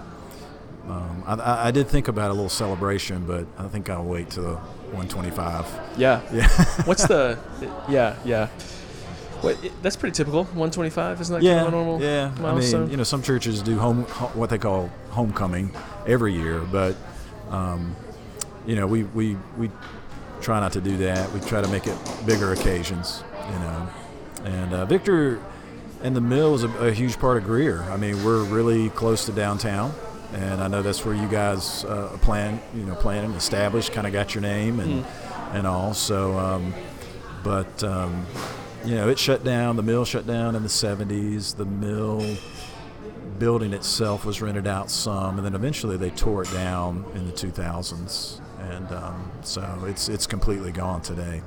um, 0.88 1.24
I, 1.26 1.68
I, 1.68 1.70
did 1.70 1.88
think 1.88 2.08
about 2.08 2.30
a 2.30 2.34
little 2.34 2.48
celebration, 2.48 3.26
but 3.26 3.46
I 3.58 3.66
think 3.68 3.90
I'll 3.90 4.04
wait 4.04 4.30
till 4.30 4.56
125. 4.92 5.66
Yeah. 5.96 6.20
Yeah. 6.32 6.48
What's 6.84 7.06
the? 7.06 7.38
Yeah. 7.88 8.16
Yeah. 8.24 8.48
What, 9.40 9.58
that's 9.82 9.96
pretty 9.96 10.14
typical. 10.14 10.44
125 10.44 11.20
isn't 11.20 11.34
that 11.34 11.42
yeah, 11.42 11.56
kind 11.56 11.66
of 11.66 11.72
normal 11.74 12.00
yeah. 12.00 12.32
milestone? 12.40 12.80
I 12.80 12.82
mean, 12.84 12.90
you 12.92 12.96
know, 12.96 13.02
some 13.02 13.22
churches 13.22 13.60
do 13.62 13.78
home 13.78 14.04
what 14.34 14.48
they 14.48 14.56
call 14.58 14.90
homecoming 15.10 15.70
every 16.06 16.32
year, 16.32 16.60
but 16.60 16.96
um, 17.50 17.94
you 18.66 18.74
know, 18.74 18.86
we, 18.86 19.04
we 19.04 19.36
we 19.58 19.70
try 20.44 20.60
not 20.60 20.72
to 20.72 20.80
do 20.80 20.98
that. 20.98 21.32
We 21.32 21.40
try 21.40 21.62
to 21.62 21.68
make 21.68 21.86
it 21.86 21.96
bigger 22.26 22.52
occasions, 22.52 23.24
you 23.46 23.58
know. 23.58 23.88
And 24.44 24.74
uh, 24.74 24.84
Victor 24.84 25.40
and 26.02 26.14
the 26.14 26.20
mill 26.20 26.54
is 26.54 26.64
a, 26.64 26.68
a, 26.78 26.92
huge 26.92 27.18
part 27.18 27.38
of 27.38 27.44
Greer. 27.44 27.82
I 27.84 27.96
mean, 27.96 28.22
we're 28.22 28.44
really 28.44 28.90
close 28.90 29.24
to 29.24 29.32
downtown, 29.32 29.94
and 30.34 30.62
I 30.62 30.68
know 30.68 30.82
that's 30.82 31.04
where 31.04 31.14
you 31.14 31.26
guys 31.28 31.84
uh, 31.86 32.16
plan, 32.20 32.60
you 32.74 32.84
know, 32.84 32.94
plan 32.94 33.24
and 33.24 33.34
established, 33.34 33.92
kind 33.92 34.06
of 34.06 34.12
got 34.12 34.34
your 34.34 34.42
name 34.42 34.80
and 34.80 35.02
mm. 35.02 35.54
and 35.54 35.66
all. 35.66 35.94
So, 35.94 36.38
um, 36.38 36.74
but 37.42 37.82
um, 37.82 38.26
you 38.84 38.96
know, 38.96 39.08
it 39.08 39.18
shut 39.18 39.44
down. 39.44 39.76
The 39.76 39.82
mill 39.82 40.04
shut 40.04 40.26
down 40.26 40.54
in 40.54 40.62
the 40.62 40.68
70s. 40.68 41.56
The 41.56 41.64
mill 41.64 42.36
building 43.38 43.72
itself 43.72 44.24
was 44.24 44.42
rented 44.42 44.66
out 44.66 44.90
some, 44.90 45.38
and 45.38 45.46
then 45.46 45.54
eventually 45.54 45.96
they 45.96 46.10
tore 46.10 46.42
it 46.42 46.52
down 46.52 47.04
in 47.14 47.26
the 47.26 47.32
2000s, 47.32 48.40
and 48.70 48.92
um, 48.92 49.30
so 49.42 49.84
it's 49.86 50.08
it's 50.08 50.26
completely 50.26 50.72
gone 50.72 51.02
today. 51.02 51.42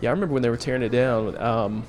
Yeah, 0.00 0.10
I 0.10 0.12
remember 0.12 0.34
when 0.34 0.42
they 0.42 0.50
were 0.50 0.56
tearing 0.56 0.82
it 0.82 0.90
down. 0.90 1.36
Um, 1.38 1.84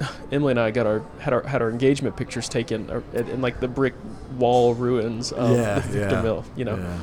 Emily 0.32 0.52
and 0.52 0.60
I 0.60 0.70
got 0.70 0.86
our 0.86 1.02
had 1.20 1.32
our 1.32 1.42
had 1.42 1.62
our 1.62 1.70
engagement 1.70 2.16
pictures 2.16 2.48
taken 2.48 2.90
in 3.14 3.40
like 3.40 3.60
the 3.60 3.68
brick 3.68 3.94
wall 4.38 4.74
ruins 4.74 5.32
of 5.32 5.56
yeah, 5.56 5.76
the 5.76 5.80
Victor 5.80 6.16
yeah, 6.16 6.22
Mill. 6.22 6.44
You 6.56 6.64
know, 6.64 6.76
yeah. 6.76 6.98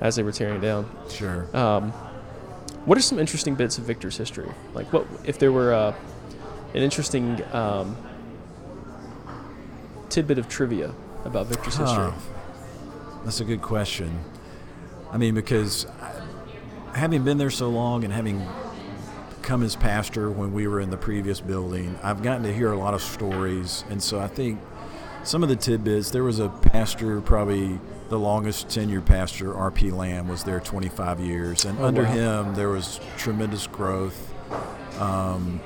as 0.00 0.16
they 0.16 0.22
were 0.22 0.32
tearing 0.32 0.56
it 0.56 0.60
down. 0.60 0.90
Sure. 1.08 1.54
Um, 1.56 1.92
what 2.84 2.96
are 2.96 3.02
some 3.02 3.18
interesting 3.18 3.54
bits 3.54 3.76
of 3.78 3.84
Victor's 3.84 4.16
history? 4.16 4.48
Like, 4.72 4.90
what 4.92 5.06
if 5.24 5.38
there 5.38 5.52
were 5.52 5.74
uh, 5.74 5.94
an 6.74 6.82
interesting 6.82 7.42
um, 7.52 7.96
tidbit 10.08 10.38
of 10.38 10.48
trivia 10.48 10.94
about 11.24 11.46
Victor's 11.46 11.76
huh. 11.76 11.84
history? 11.84 12.22
That's 13.24 13.40
a 13.40 13.44
good 13.44 13.60
question. 13.60 14.18
I 15.12 15.16
mean, 15.16 15.34
because 15.34 15.86
having 16.94 17.24
been 17.24 17.38
there 17.38 17.50
so 17.50 17.68
long 17.68 18.04
and 18.04 18.12
having 18.12 18.46
come 19.42 19.62
as 19.62 19.74
pastor 19.74 20.30
when 20.30 20.52
we 20.52 20.66
were 20.66 20.80
in 20.80 20.90
the 20.90 20.96
previous 20.96 21.40
building, 21.40 21.98
I've 22.02 22.22
gotten 22.22 22.42
to 22.44 22.52
hear 22.52 22.72
a 22.72 22.78
lot 22.78 22.94
of 22.94 23.02
stories, 23.02 23.84
and 23.90 24.02
so 24.02 24.20
I 24.20 24.28
think 24.28 24.60
some 25.24 25.42
of 25.42 25.48
the 25.48 25.56
tidbits. 25.56 26.10
There 26.10 26.24
was 26.24 26.38
a 26.38 26.48
pastor 26.48 27.20
probably 27.20 27.78
the 28.08 28.18
longest 28.18 28.68
tenured 28.68 29.06
pastor, 29.06 29.54
R.P. 29.54 29.90
Lamb, 29.90 30.28
was 30.28 30.44
there 30.44 30.60
25 30.60 31.20
years, 31.20 31.64
and 31.64 31.78
oh, 31.78 31.84
under 31.84 32.02
wow. 32.02 32.42
him 32.44 32.54
there 32.54 32.68
was 32.68 33.00
tremendous 33.16 33.66
growth. 33.66 34.32
Um, 35.00 35.60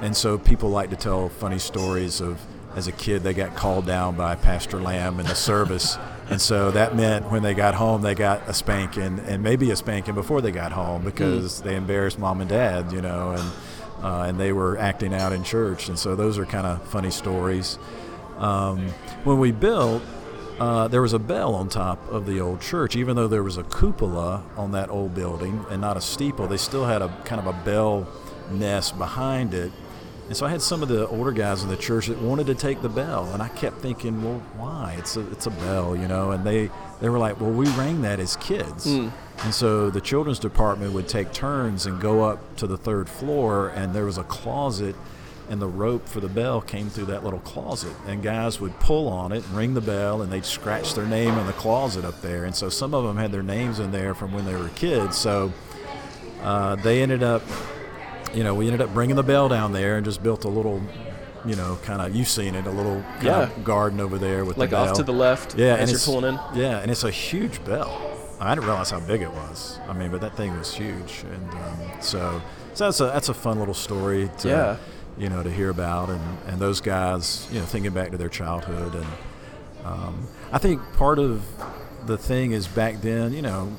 and 0.00 0.16
so 0.16 0.38
people 0.38 0.70
like 0.70 0.90
to 0.90 0.96
tell 0.96 1.28
funny 1.28 1.58
stories 1.58 2.20
of 2.20 2.40
as 2.74 2.88
a 2.88 2.92
kid 2.92 3.22
they 3.22 3.34
got 3.34 3.54
called 3.54 3.86
down 3.86 4.16
by 4.16 4.34
Pastor 4.34 4.80
Lamb 4.80 5.20
in 5.20 5.26
the 5.26 5.34
service, 5.34 5.98
and 6.30 6.40
so 6.40 6.70
that 6.70 6.94
meant 6.96 7.30
when 7.30 7.42
they 7.42 7.54
got 7.54 7.74
home 7.74 8.02
they 8.02 8.14
got 8.14 8.48
a 8.48 8.54
spanking 8.54 9.18
and 9.20 9.42
maybe 9.42 9.70
a 9.70 9.76
spanking 9.76 10.14
before 10.14 10.40
they 10.40 10.52
got 10.52 10.72
home 10.72 11.04
because 11.04 11.60
mm. 11.60 11.64
they 11.64 11.76
embarrassed 11.76 12.18
mom 12.18 12.40
and 12.40 12.50
dad, 12.50 12.92
you 12.92 13.00
know, 13.00 13.32
and 13.32 13.52
uh, 14.02 14.24
and 14.26 14.38
they 14.38 14.52
were 14.52 14.76
acting 14.78 15.14
out 15.14 15.32
in 15.32 15.44
church, 15.44 15.88
and 15.88 15.98
so 15.98 16.16
those 16.16 16.36
are 16.36 16.44
kind 16.44 16.66
of 16.66 16.82
funny 16.88 17.10
stories. 17.10 17.78
Um, 18.38 18.88
when 19.22 19.38
we 19.38 19.52
built, 19.52 20.02
uh, 20.58 20.88
there 20.88 21.02
was 21.02 21.12
a 21.12 21.18
bell 21.18 21.54
on 21.54 21.68
top 21.68 22.10
of 22.10 22.26
the 22.26 22.40
old 22.40 22.60
church. 22.60 22.96
Even 22.96 23.16
though 23.16 23.28
there 23.28 23.42
was 23.42 23.56
a 23.56 23.62
cupola 23.64 24.42
on 24.56 24.72
that 24.72 24.90
old 24.90 25.14
building 25.14 25.64
and 25.70 25.80
not 25.80 25.96
a 25.96 26.00
steeple, 26.00 26.48
they 26.48 26.56
still 26.56 26.84
had 26.84 27.02
a 27.02 27.08
kind 27.24 27.40
of 27.40 27.46
a 27.46 27.64
bell 27.64 28.08
nest 28.50 28.98
behind 28.98 29.54
it. 29.54 29.72
And 30.32 30.36
so 30.38 30.46
I 30.46 30.48
had 30.48 30.62
some 30.62 30.82
of 30.82 30.88
the 30.88 31.06
older 31.08 31.30
guys 31.30 31.62
in 31.62 31.68
the 31.68 31.76
church 31.76 32.06
that 32.06 32.18
wanted 32.18 32.46
to 32.46 32.54
take 32.54 32.80
the 32.80 32.88
bell, 32.88 33.30
and 33.34 33.42
I 33.42 33.50
kept 33.50 33.82
thinking, 33.82 34.24
well, 34.24 34.40
why? 34.56 34.96
It's 34.98 35.18
a 35.18 35.30
it's 35.30 35.44
a 35.44 35.50
bell, 35.50 35.94
you 35.94 36.08
know. 36.08 36.30
And 36.30 36.42
they 36.42 36.70
they 37.02 37.10
were 37.10 37.18
like, 37.18 37.38
well, 37.38 37.50
we 37.50 37.66
rang 37.72 38.00
that 38.00 38.18
as 38.18 38.36
kids. 38.36 38.86
Mm. 38.86 39.12
And 39.44 39.52
so 39.52 39.90
the 39.90 40.00
children's 40.00 40.38
department 40.38 40.94
would 40.94 41.06
take 41.06 41.34
turns 41.34 41.84
and 41.84 42.00
go 42.00 42.24
up 42.24 42.56
to 42.56 42.66
the 42.66 42.78
third 42.78 43.10
floor, 43.10 43.72
and 43.76 43.92
there 43.92 44.06
was 44.06 44.16
a 44.16 44.24
closet 44.24 44.96
and 45.50 45.60
the 45.60 45.68
rope 45.68 46.08
for 46.08 46.20
the 46.20 46.30
bell 46.30 46.62
came 46.62 46.88
through 46.88 47.06
that 47.06 47.24
little 47.24 47.40
closet 47.40 47.92
and 48.06 48.22
guys 48.22 48.58
would 48.58 48.78
pull 48.80 49.08
on 49.08 49.32
it 49.32 49.44
and 49.44 49.54
ring 49.54 49.74
the 49.74 49.82
bell 49.82 50.22
and 50.22 50.32
they'd 50.32 50.46
scratch 50.46 50.94
their 50.94 51.04
name 51.04 51.36
in 51.36 51.46
the 51.46 51.52
closet 51.54 52.06
up 52.06 52.22
there 52.22 52.44
and 52.44 52.54
so 52.54 52.68
some 52.70 52.94
of 52.94 53.04
them 53.04 53.16
had 53.16 53.32
their 53.32 53.42
names 53.42 53.80
in 53.80 53.90
there 53.90 54.14
from 54.14 54.32
when 54.32 54.46
they 54.46 54.54
were 54.54 54.68
kids 54.70 55.18
so 55.18 55.52
uh, 56.42 56.76
they 56.76 57.02
ended 57.02 57.24
up 57.24 57.42
you 58.34 58.44
know 58.44 58.54
we 58.54 58.66
ended 58.66 58.80
up 58.80 58.92
bringing 58.92 59.16
the 59.16 59.22
bell 59.22 59.48
down 59.48 59.72
there 59.72 59.96
and 59.96 60.04
just 60.04 60.22
built 60.22 60.44
a 60.44 60.48
little 60.48 60.82
you 61.44 61.56
know 61.56 61.78
kind 61.82 62.00
of 62.00 62.14
you've 62.14 62.28
seen 62.28 62.54
it 62.54 62.66
a 62.66 62.70
little 62.70 63.04
yeah. 63.22 63.50
garden 63.64 64.00
over 64.00 64.18
there 64.18 64.44
with 64.44 64.56
like 64.56 64.70
the 64.70 64.76
bell. 64.76 64.88
off 64.88 64.96
to 64.96 65.02
the 65.02 65.12
left 65.12 65.58
yeah 65.58 65.76
as 65.76 65.90
and 65.90 65.90
you're 65.90 66.00
pulling 66.00 66.34
in 66.34 66.58
yeah 66.58 66.78
and 66.78 66.90
it's 66.90 67.04
a 67.04 67.10
huge 67.10 67.64
bell 67.64 68.08
I 68.40 68.56
didn't 68.56 68.66
realize 68.66 68.90
how 68.90 68.98
big 68.98 69.22
it 69.22 69.30
was. 69.30 69.78
I 69.86 69.92
mean, 69.92 70.10
but 70.10 70.20
that 70.22 70.36
thing 70.36 70.58
was 70.58 70.74
huge, 70.74 71.24
and 71.32 71.50
um, 71.52 71.78
so 72.00 72.42
so 72.74 72.86
that's 72.86 72.98
a 72.98 73.04
that's 73.04 73.28
a 73.28 73.34
fun 73.34 73.60
little 73.60 73.72
story. 73.72 74.28
To, 74.38 74.48
yeah 74.48 74.76
you 75.18 75.28
know, 75.28 75.42
to 75.42 75.50
hear 75.50 75.70
about, 75.70 76.08
and, 76.08 76.38
and 76.46 76.60
those 76.60 76.80
guys, 76.80 77.46
you 77.52 77.60
know, 77.60 77.66
thinking 77.66 77.92
back 77.92 78.10
to 78.10 78.16
their 78.16 78.28
childhood, 78.28 78.94
and 78.94 79.06
um, 79.84 80.26
I 80.50 80.58
think 80.58 80.80
part 80.94 81.18
of 81.18 81.44
the 82.06 82.16
thing 82.16 82.52
is 82.52 82.66
back 82.66 83.00
then, 83.00 83.32
you 83.32 83.42
know, 83.42 83.76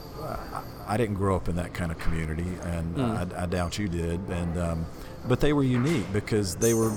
I, 0.87 0.97
didn't 0.97 1.15
grow 1.15 1.35
up 1.35 1.47
in 1.47 1.55
that 1.55 1.73
kind 1.73 1.91
of 1.91 1.99
community, 1.99 2.47
and 2.63 2.95
mm. 2.95 3.35
I, 3.35 3.43
I, 3.43 3.45
doubt 3.45 3.77
you 3.77 3.87
did, 3.87 4.19
and 4.29 4.57
um, 4.57 4.85
but 5.27 5.39
they 5.39 5.53
were 5.53 5.63
unique 5.63 6.11
because 6.13 6.55
they 6.55 6.73
were 6.73 6.91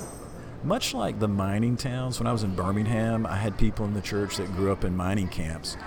much 0.63 0.93
like 0.93 1.19
the 1.19 1.27
mining 1.27 1.77
towns. 1.77 2.19
When 2.19 2.27
I 2.27 2.31
was 2.31 2.43
in 2.43 2.55
Birmingham, 2.55 3.25
I 3.25 3.35
had 3.35 3.57
people 3.57 3.85
in 3.85 3.93
the 3.93 4.01
church 4.01 4.37
that 4.37 4.51
grew 4.55 4.71
up 4.71 4.83
in 4.83 4.95
mining 4.95 5.27
camps, 5.27 5.77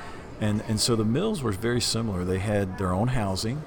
and 0.41 0.63
and 0.69 0.81
so 0.81 0.97
the 0.97 1.05
mills 1.05 1.43
were 1.43 1.53
very 1.53 1.81
similar. 1.81 2.25
They 2.25 2.39
had 2.39 2.79
their 2.79 2.93
own 2.93 3.09
housing, 3.09 3.63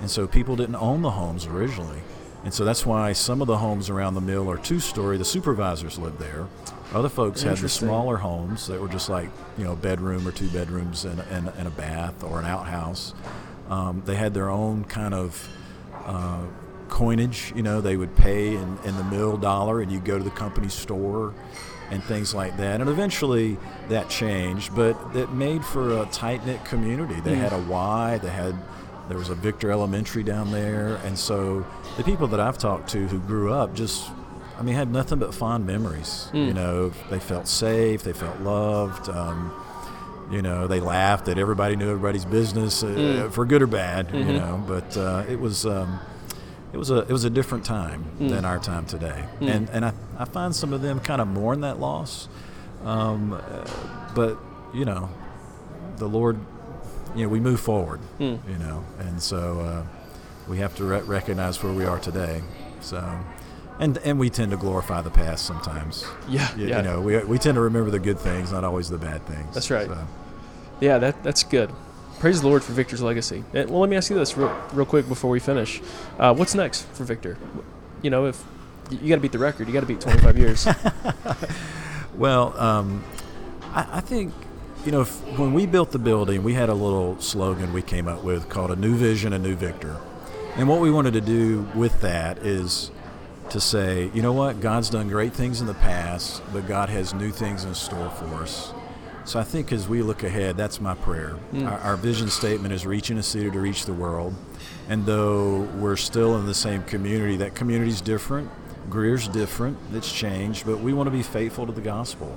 and 0.00 0.10
so 0.10 0.26
people 0.26 0.56
didn't 0.56 0.76
own 0.76 1.02
the 1.02 1.12
homes 1.12 1.46
originally. 1.46 2.02
And 2.44 2.52
so 2.52 2.64
that's 2.64 2.84
why 2.84 3.12
some 3.12 3.40
of 3.40 3.46
the 3.46 3.58
homes 3.58 3.88
around 3.88 4.14
the 4.14 4.20
mill 4.20 4.50
are 4.50 4.58
two 4.58 4.80
story. 4.80 5.16
The 5.16 5.24
supervisors 5.24 5.98
lived 5.98 6.18
there. 6.18 6.48
Other 6.92 7.08
folks 7.08 7.42
had 7.42 7.56
the 7.58 7.68
smaller 7.68 8.16
homes 8.16 8.66
that 8.66 8.80
were 8.80 8.88
just 8.88 9.08
like, 9.08 9.30
you 9.56 9.64
know, 9.64 9.76
bedroom 9.76 10.26
or 10.26 10.32
two 10.32 10.48
bedrooms 10.48 11.04
and, 11.04 11.20
and, 11.30 11.48
and 11.56 11.68
a 11.68 11.70
bath 11.70 12.22
or 12.24 12.40
an 12.40 12.44
outhouse. 12.44 13.14
Um, 13.72 14.02
they 14.04 14.16
had 14.16 14.34
their 14.34 14.50
own 14.50 14.84
kind 14.84 15.14
of 15.14 15.48
uh, 16.04 16.44
coinage. 16.88 17.52
You 17.56 17.62
know, 17.62 17.80
they 17.80 17.96
would 17.96 18.14
pay 18.16 18.48
in, 18.48 18.78
in 18.84 18.96
the 18.96 19.04
mill 19.04 19.38
dollar 19.38 19.80
and 19.80 19.90
you'd 19.90 20.04
go 20.04 20.18
to 20.18 20.24
the 20.24 20.30
company 20.44 20.68
store 20.68 21.32
and 21.90 22.04
things 22.04 22.34
like 22.34 22.56
that. 22.58 22.80
And 22.82 22.90
eventually 22.90 23.56
that 23.88 24.10
changed, 24.10 24.76
but 24.76 24.94
it 25.14 25.30
made 25.32 25.64
for 25.64 26.02
a 26.02 26.06
tight 26.06 26.44
knit 26.44 26.62
community. 26.66 27.18
They 27.20 27.34
mm. 27.34 27.40
had 27.40 27.52
a 27.52 27.58
Y, 27.60 28.18
they 28.18 28.30
had 28.30 28.54
there 29.08 29.18
was 29.18 29.30
a 29.30 29.34
Victor 29.34 29.70
Elementary 29.70 30.22
down 30.22 30.52
there, 30.52 30.96
and 31.04 31.18
so 31.18 31.66
the 31.96 32.04
people 32.04 32.28
that 32.28 32.40
I've 32.40 32.56
talked 32.56 32.88
to 32.90 33.08
who 33.08 33.18
grew 33.18 33.52
up 33.52 33.74
just, 33.74 34.08
I 34.58 34.62
mean, 34.62 34.74
had 34.74 34.90
nothing 34.90 35.18
but 35.18 35.34
fond 35.34 35.66
memories. 35.66 36.30
Mm. 36.32 36.46
You 36.46 36.54
know, 36.54 36.92
they 37.10 37.18
felt 37.18 37.48
safe, 37.48 38.04
they 38.04 38.12
felt 38.12 38.40
loved. 38.40 39.08
Um, 39.08 39.52
you 40.30 40.42
know, 40.42 40.66
they 40.66 40.80
laughed 40.80 41.26
that 41.26 41.38
everybody 41.38 41.76
knew 41.76 41.90
everybody's 41.90 42.24
business, 42.24 42.82
uh, 42.82 42.86
mm. 42.86 43.32
for 43.32 43.44
good 43.44 43.62
or 43.62 43.66
bad. 43.66 44.08
Mm-hmm. 44.08 44.30
You 44.30 44.38
know, 44.38 44.64
but 44.66 44.96
uh, 44.96 45.24
it 45.28 45.38
was. 45.40 45.66
Um, 45.66 46.00
it 46.72 46.78
was 46.78 46.90
a 46.90 47.00
it 47.00 47.10
was 47.10 47.24
a 47.24 47.30
different 47.30 47.66
time 47.66 48.02
mm. 48.18 48.30
than 48.30 48.46
our 48.46 48.58
time 48.58 48.86
today, 48.86 49.26
mm. 49.40 49.54
and 49.54 49.68
and 49.68 49.84
I, 49.84 49.92
I 50.18 50.24
find 50.24 50.56
some 50.56 50.72
of 50.72 50.80
them 50.80 51.00
kind 51.00 51.20
of 51.20 51.28
mourn 51.28 51.60
that 51.60 51.78
loss, 51.78 52.28
um, 52.82 53.34
uh, 53.34 53.68
but 54.14 54.38
you 54.72 54.86
know, 54.86 55.10
the 55.98 56.08
Lord 56.08 56.40
you 57.14 57.24
know, 57.24 57.28
we 57.28 57.40
move 57.40 57.60
forward, 57.60 58.00
mm. 58.18 58.38
you 58.48 58.58
know, 58.58 58.84
and 58.98 59.22
so 59.22 59.60
uh, 59.60 59.82
we 60.48 60.58
have 60.58 60.74
to 60.76 60.84
re- 60.84 61.02
recognize 61.02 61.62
where 61.62 61.72
we 61.72 61.84
are 61.84 61.98
today. 61.98 62.42
So, 62.80 62.98
and 63.78 63.98
and 63.98 64.18
we 64.18 64.30
tend 64.30 64.50
to 64.52 64.56
glorify 64.56 65.02
the 65.02 65.10
past 65.10 65.44
sometimes. 65.46 66.04
Yeah, 66.28 66.54
You, 66.56 66.66
yeah. 66.68 66.76
you 66.78 66.82
know, 66.82 67.00
we, 67.00 67.18
we 67.24 67.38
tend 67.38 67.54
to 67.56 67.60
remember 67.60 67.90
the 67.90 67.98
good 67.98 68.18
things, 68.18 68.52
not 68.52 68.64
always 68.64 68.88
the 68.88 68.98
bad 68.98 69.24
things. 69.26 69.54
That's 69.54 69.70
right. 69.70 69.88
So, 69.88 70.06
Yeah, 70.80 70.98
that 70.98 71.22
that's 71.22 71.42
good. 71.42 71.70
Praise 72.20 72.40
the 72.40 72.46
Lord 72.48 72.62
for 72.62 72.72
Victor's 72.72 73.02
legacy. 73.02 73.42
And, 73.52 73.68
well, 73.68 73.80
let 73.80 73.90
me 73.90 73.96
ask 73.96 74.08
you 74.08 74.16
this 74.16 74.36
real, 74.36 74.54
real 74.72 74.86
quick 74.86 75.08
before 75.08 75.28
we 75.28 75.40
finish. 75.40 75.82
Uh, 76.20 76.32
what's 76.32 76.54
next 76.54 76.82
for 76.92 77.02
Victor? 77.02 77.36
You 78.00 78.10
know, 78.10 78.26
if 78.26 78.44
you 78.90 79.08
got 79.08 79.16
to 79.16 79.20
beat 79.20 79.32
the 79.32 79.40
record, 79.40 79.66
you 79.66 79.72
got 79.74 79.80
to 79.80 79.86
beat 79.86 80.00
25 80.00 80.38
years. 80.38 80.68
well, 82.14 82.56
um, 82.60 83.02
I, 83.72 83.86
I 83.94 84.00
think 84.00 84.32
you 84.84 84.92
know 84.92 85.00
if, 85.00 85.20
when 85.36 85.52
we 85.52 85.66
built 85.66 85.90
the 85.90 85.98
building, 85.98 86.44
we 86.44 86.54
had 86.54 86.68
a 86.68 86.74
little 86.74 87.18
slogan 87.20 87.72
we 87.72 87.82
came 87.82 88.06
up 88.06 88.22
with 88.22 88.48
called 88.48 88.70
"A 88.70 88.76
New 88.76 88.94
Vision, 88.94 89.32
a 89.32 89.38
New 89.38 89.56
Victor," 89.56 89.96
and 90.56 90.68
what 90.68 90.80
we 90.80 90.90
wanted 90.92 91.14
to 91.14 91.20
do 91.20 91.68
with 91.74 92.00
that 92.02 92.38
is 92.38 92.91
to 93.52 93.60
say, 93.60 94.10
you 94.14 94.22
know 94.22 94.32
what, 94.32 94.60
God's 94.60 94.88
done 94.88 95.08
great 95.08 95.34
things 95.34 95.60
in 95.60 95.66
the 95.66 95.74
past, 95.74 96.42
but 96.52 96.66
God 96.66 96.88
has 96.88 97.12
new 97.12 97.30
things 97.30 97.64
in 97.64 97.74
store 97.74 98.08
for 98.10 98.26
us. 98.36 98.72
So 99.24 99.38
I 99.38 99.44
think 99.44 99.72
as 99.72 99.86
we 99.86 100.02
look 100.02 100.22
ahead, 100.22 100.56
that's 100.56 100.80
my 100.80 100.94
prayer. 100.94 101.30
Hmm. 101.50 101.66
Our, 101.66 101.78
our 101.78 101.96
vision 101.96 102.28
statement 102.28 102.72
is 102.72 102.86
reaching 102.86 103.18
a 103.18 103.22
city 103.22 103.50
to 103.50 103.60
reach 103.60 103.84
the 103.84 103.92
world. 103.92 104.34
And 104.88 105.04
though 105.04 105.60
we're 105.76 105.96
still 105.96 106.38
in 106.38 106.46
the 106.46 106.54
same 106.54 106.82
community, 106.84 107.36
that 107.36 107.54
community's 107.54 108.00
different. 108.00 108.50
Greer's 108.88 109.28
different. 109.28 109.76
It's 109.92 110.10
changed, 110.10 110.64
but 110.66 110.80
we 110.80 110.94
want 110.94 111.06
to 111.08 111.12
be 111.12 111.22
faithful 111.22 111.66
to 111.66 111.72
the 111.72 111.82
gospel. 111.82 112.36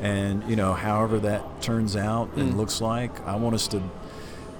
And, 0.00 0.42
you 0.48 0.56
know, 0.56 0.74
however 0.74 1.18
that 1.20 1.60
turns 1.60 1.96
out 1.96 2.30
and 2.36 2.52
hmm. 2.52 2.58
looks 2.58 2.80
like, 2.80 3.20
I 3.26 3.34
want 3.34 3.56
us 3.56 3.66
to, 3.68 3.82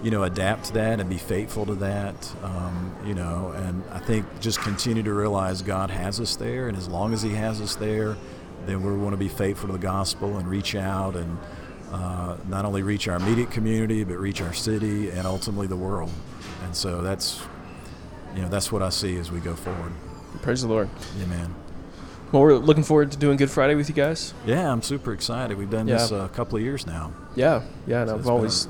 you 0.03 0.11
know, 0.11 0.25
adapt 0.25 0.65
to 0.67 0.73
that 0.75 1.01
and 1.01 1.09
be 1.09 1.19
faithful 1.19 1.65
to 1.67 1.75
that. 1.77 2.35
Um, 2.43 2.95
you 3.07 3.15
know, 3.15 3.53
and 3.57 3.83
I 3.93 3.99
think 3.99 4.27
just 4.41 4.61
continue 4.61 5.03
to 5.05 5.13
realize 5.15 5.63
God 5.63 5.91
has 5.91 6.21
us 6.21 6.37
there. 6.37 6.69
And 6.69 6.77
as 6.77 6.89
long 6.89 7.13
as 7.13 7.23
He 7.23 7.31
has 7.35 7.61
us 7.61 7.77
there, 7.77 8.17
then 8.67 8.83
we 8.83 8.97
want 8.97 9.13
to 9.13 9.17
be 9.17 9.29
faithful 9.29 9.69
to 9.69 9.73
the 9.73 9.79
gospel 9.79 10.39
and 10.39 10.49
reach 10.49 10.75
out 10.75 11.17
and 11.17 11.39
uh, 11.93 12.37
not 12.49 12.65
only 12.65 12.83
reach 12.83 13.07
our 13.09 13.17
immediate 13.17 13.51
community, 13.51 14.03
but 14.05 14.19
reach 14.19 14.41
our 14.41 14.53
city 14.53 15.11
and 15.11 15.27
ultimately 15.27 15.67
the 15.67 15.77
world. 15.77 16.11
And 16.65 16.75
so 16.75 17.01
that's, 17.03 17.43
you 18.35 18.43
know, 18.43 18.49
that's 18.49 18.73
what 18.73 18.83
I 18.83 18.89
see 18.89 19.17
as 19.19 19.31
we 19.31 19.41
go 19.41 19.55
forward. 19.55 19.93
Praise 20.43 20.63
the 20.63 20.69
Lord. 20.69 20.89
Amen. 21.23 21.55
Well, 22.31 22.41
we're 22.41 22.55
looking 22.55 22.83
forward 22.85 23.13
to 23.13 23.19
doing 23.19 23.37
Good 23.37 23.51
Friday 23.51 23.75
with 23.75 23.91
you 23.91 23.95
guys. 23.95 24.33
Yeah, 24.47 24.73
I'm 24.73 24.81
super 24.81 25.13
excited. 25.13 25.59
We've 25.59 25.69
done 25.69 25.85
this 25.87 26.11
Yeah. 26.11 26.25
a 26.25 26.29
couple 26.31 26.57
of 26.57 26.63
years 26.65 26.87
now. 26.87 27.13
Yeah, 27.37 27.61
yeah, 27.87 28.01
and 28.03 28.09
So 28.09 28.15
I've 28.17 28.23
been 28.23 28.31
always 28.33 28.69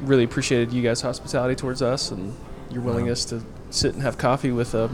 really 0.00 0.24
appreciated 0.24 0.72
you 0.72 0.82
guys' 0.82 1.00
hospitality 1.00 1.54
towards 1.54 1.82
us 1.82 2.10
and 2.10 2.34
your 2.70 2.82
willingness 2.82 3.24
to 3.26 3.42
sit 3.70 3.94
and 3.94 4.02
have 4.02 4.18
coffee 4.18 4.50
with 4.50 4.74
a 4.74 4.90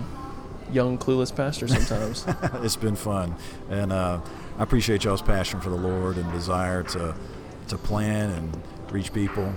young, 0.73 0.99
clueless 0.99 1.35
pastor 1.35 1.69
sometimes. 1.69 2.25
it's 2.65 2.77
been 2.77 2.97
fun, 2.97 3.35
and 3.69 3.93
uh, 3.93 4.21
I 4.59 4.63
appreciate 4.63 5.05
y'all's 5.05 5.23
passion 5.23 5.61
for 5.61 5.71
the 5.71 5.77
Lord 5.77 6.17
and 6.17 6.31
desire 6.33 6.83
to 6.85 7.15
to 7.69 7.79
plan 7.79 8.31
and 8.31 8.63
reach 8.91 9.13
people 9.13 9.53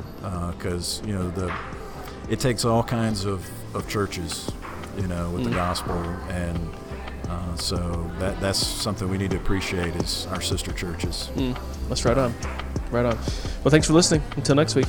because 0.51 1.01
you 1.05 1.13
know 1.13 1.29
the 1.31 1.53
it 2.29 2.39
takes 2.39 2.65
all 2.65 2.83
kinds 2.83 3.25
of, 3.25 3.49
of 3.75 3.87
churches, 3.89 4.49
you 4.97 5.07
know, 5.07 5.29
with 5.31 5.43
the 5.43 5.49
gospel, 5.49 5.93
and 6.29 6.57
uh, 7.29 7.55
so 7.55 8.09
that 8.19 8.39
that's 8.39 8.59
something 8.59 9.09
we 9.09 9.17
need 9.17 9.31
to 9.31 9.37
appreciate 9.37 9.95
is 9.97 10.27
our 10.27 10.41
sister 10.41 10.71
churches. 10.71 11.29
mm, 11.35 11.57
that's 11.89 12.05
right 12.05 12.17
on. 12.17 12.33
Right 12.91 13.05
on. 13.05 13.17
Well, 13.63 13.71
thanks 13.71 13.87
for 13.87 13.93
listening. 13.93 14.21
Until 14.35 14.55
next 14.55 14.75
week. 14.75 14.85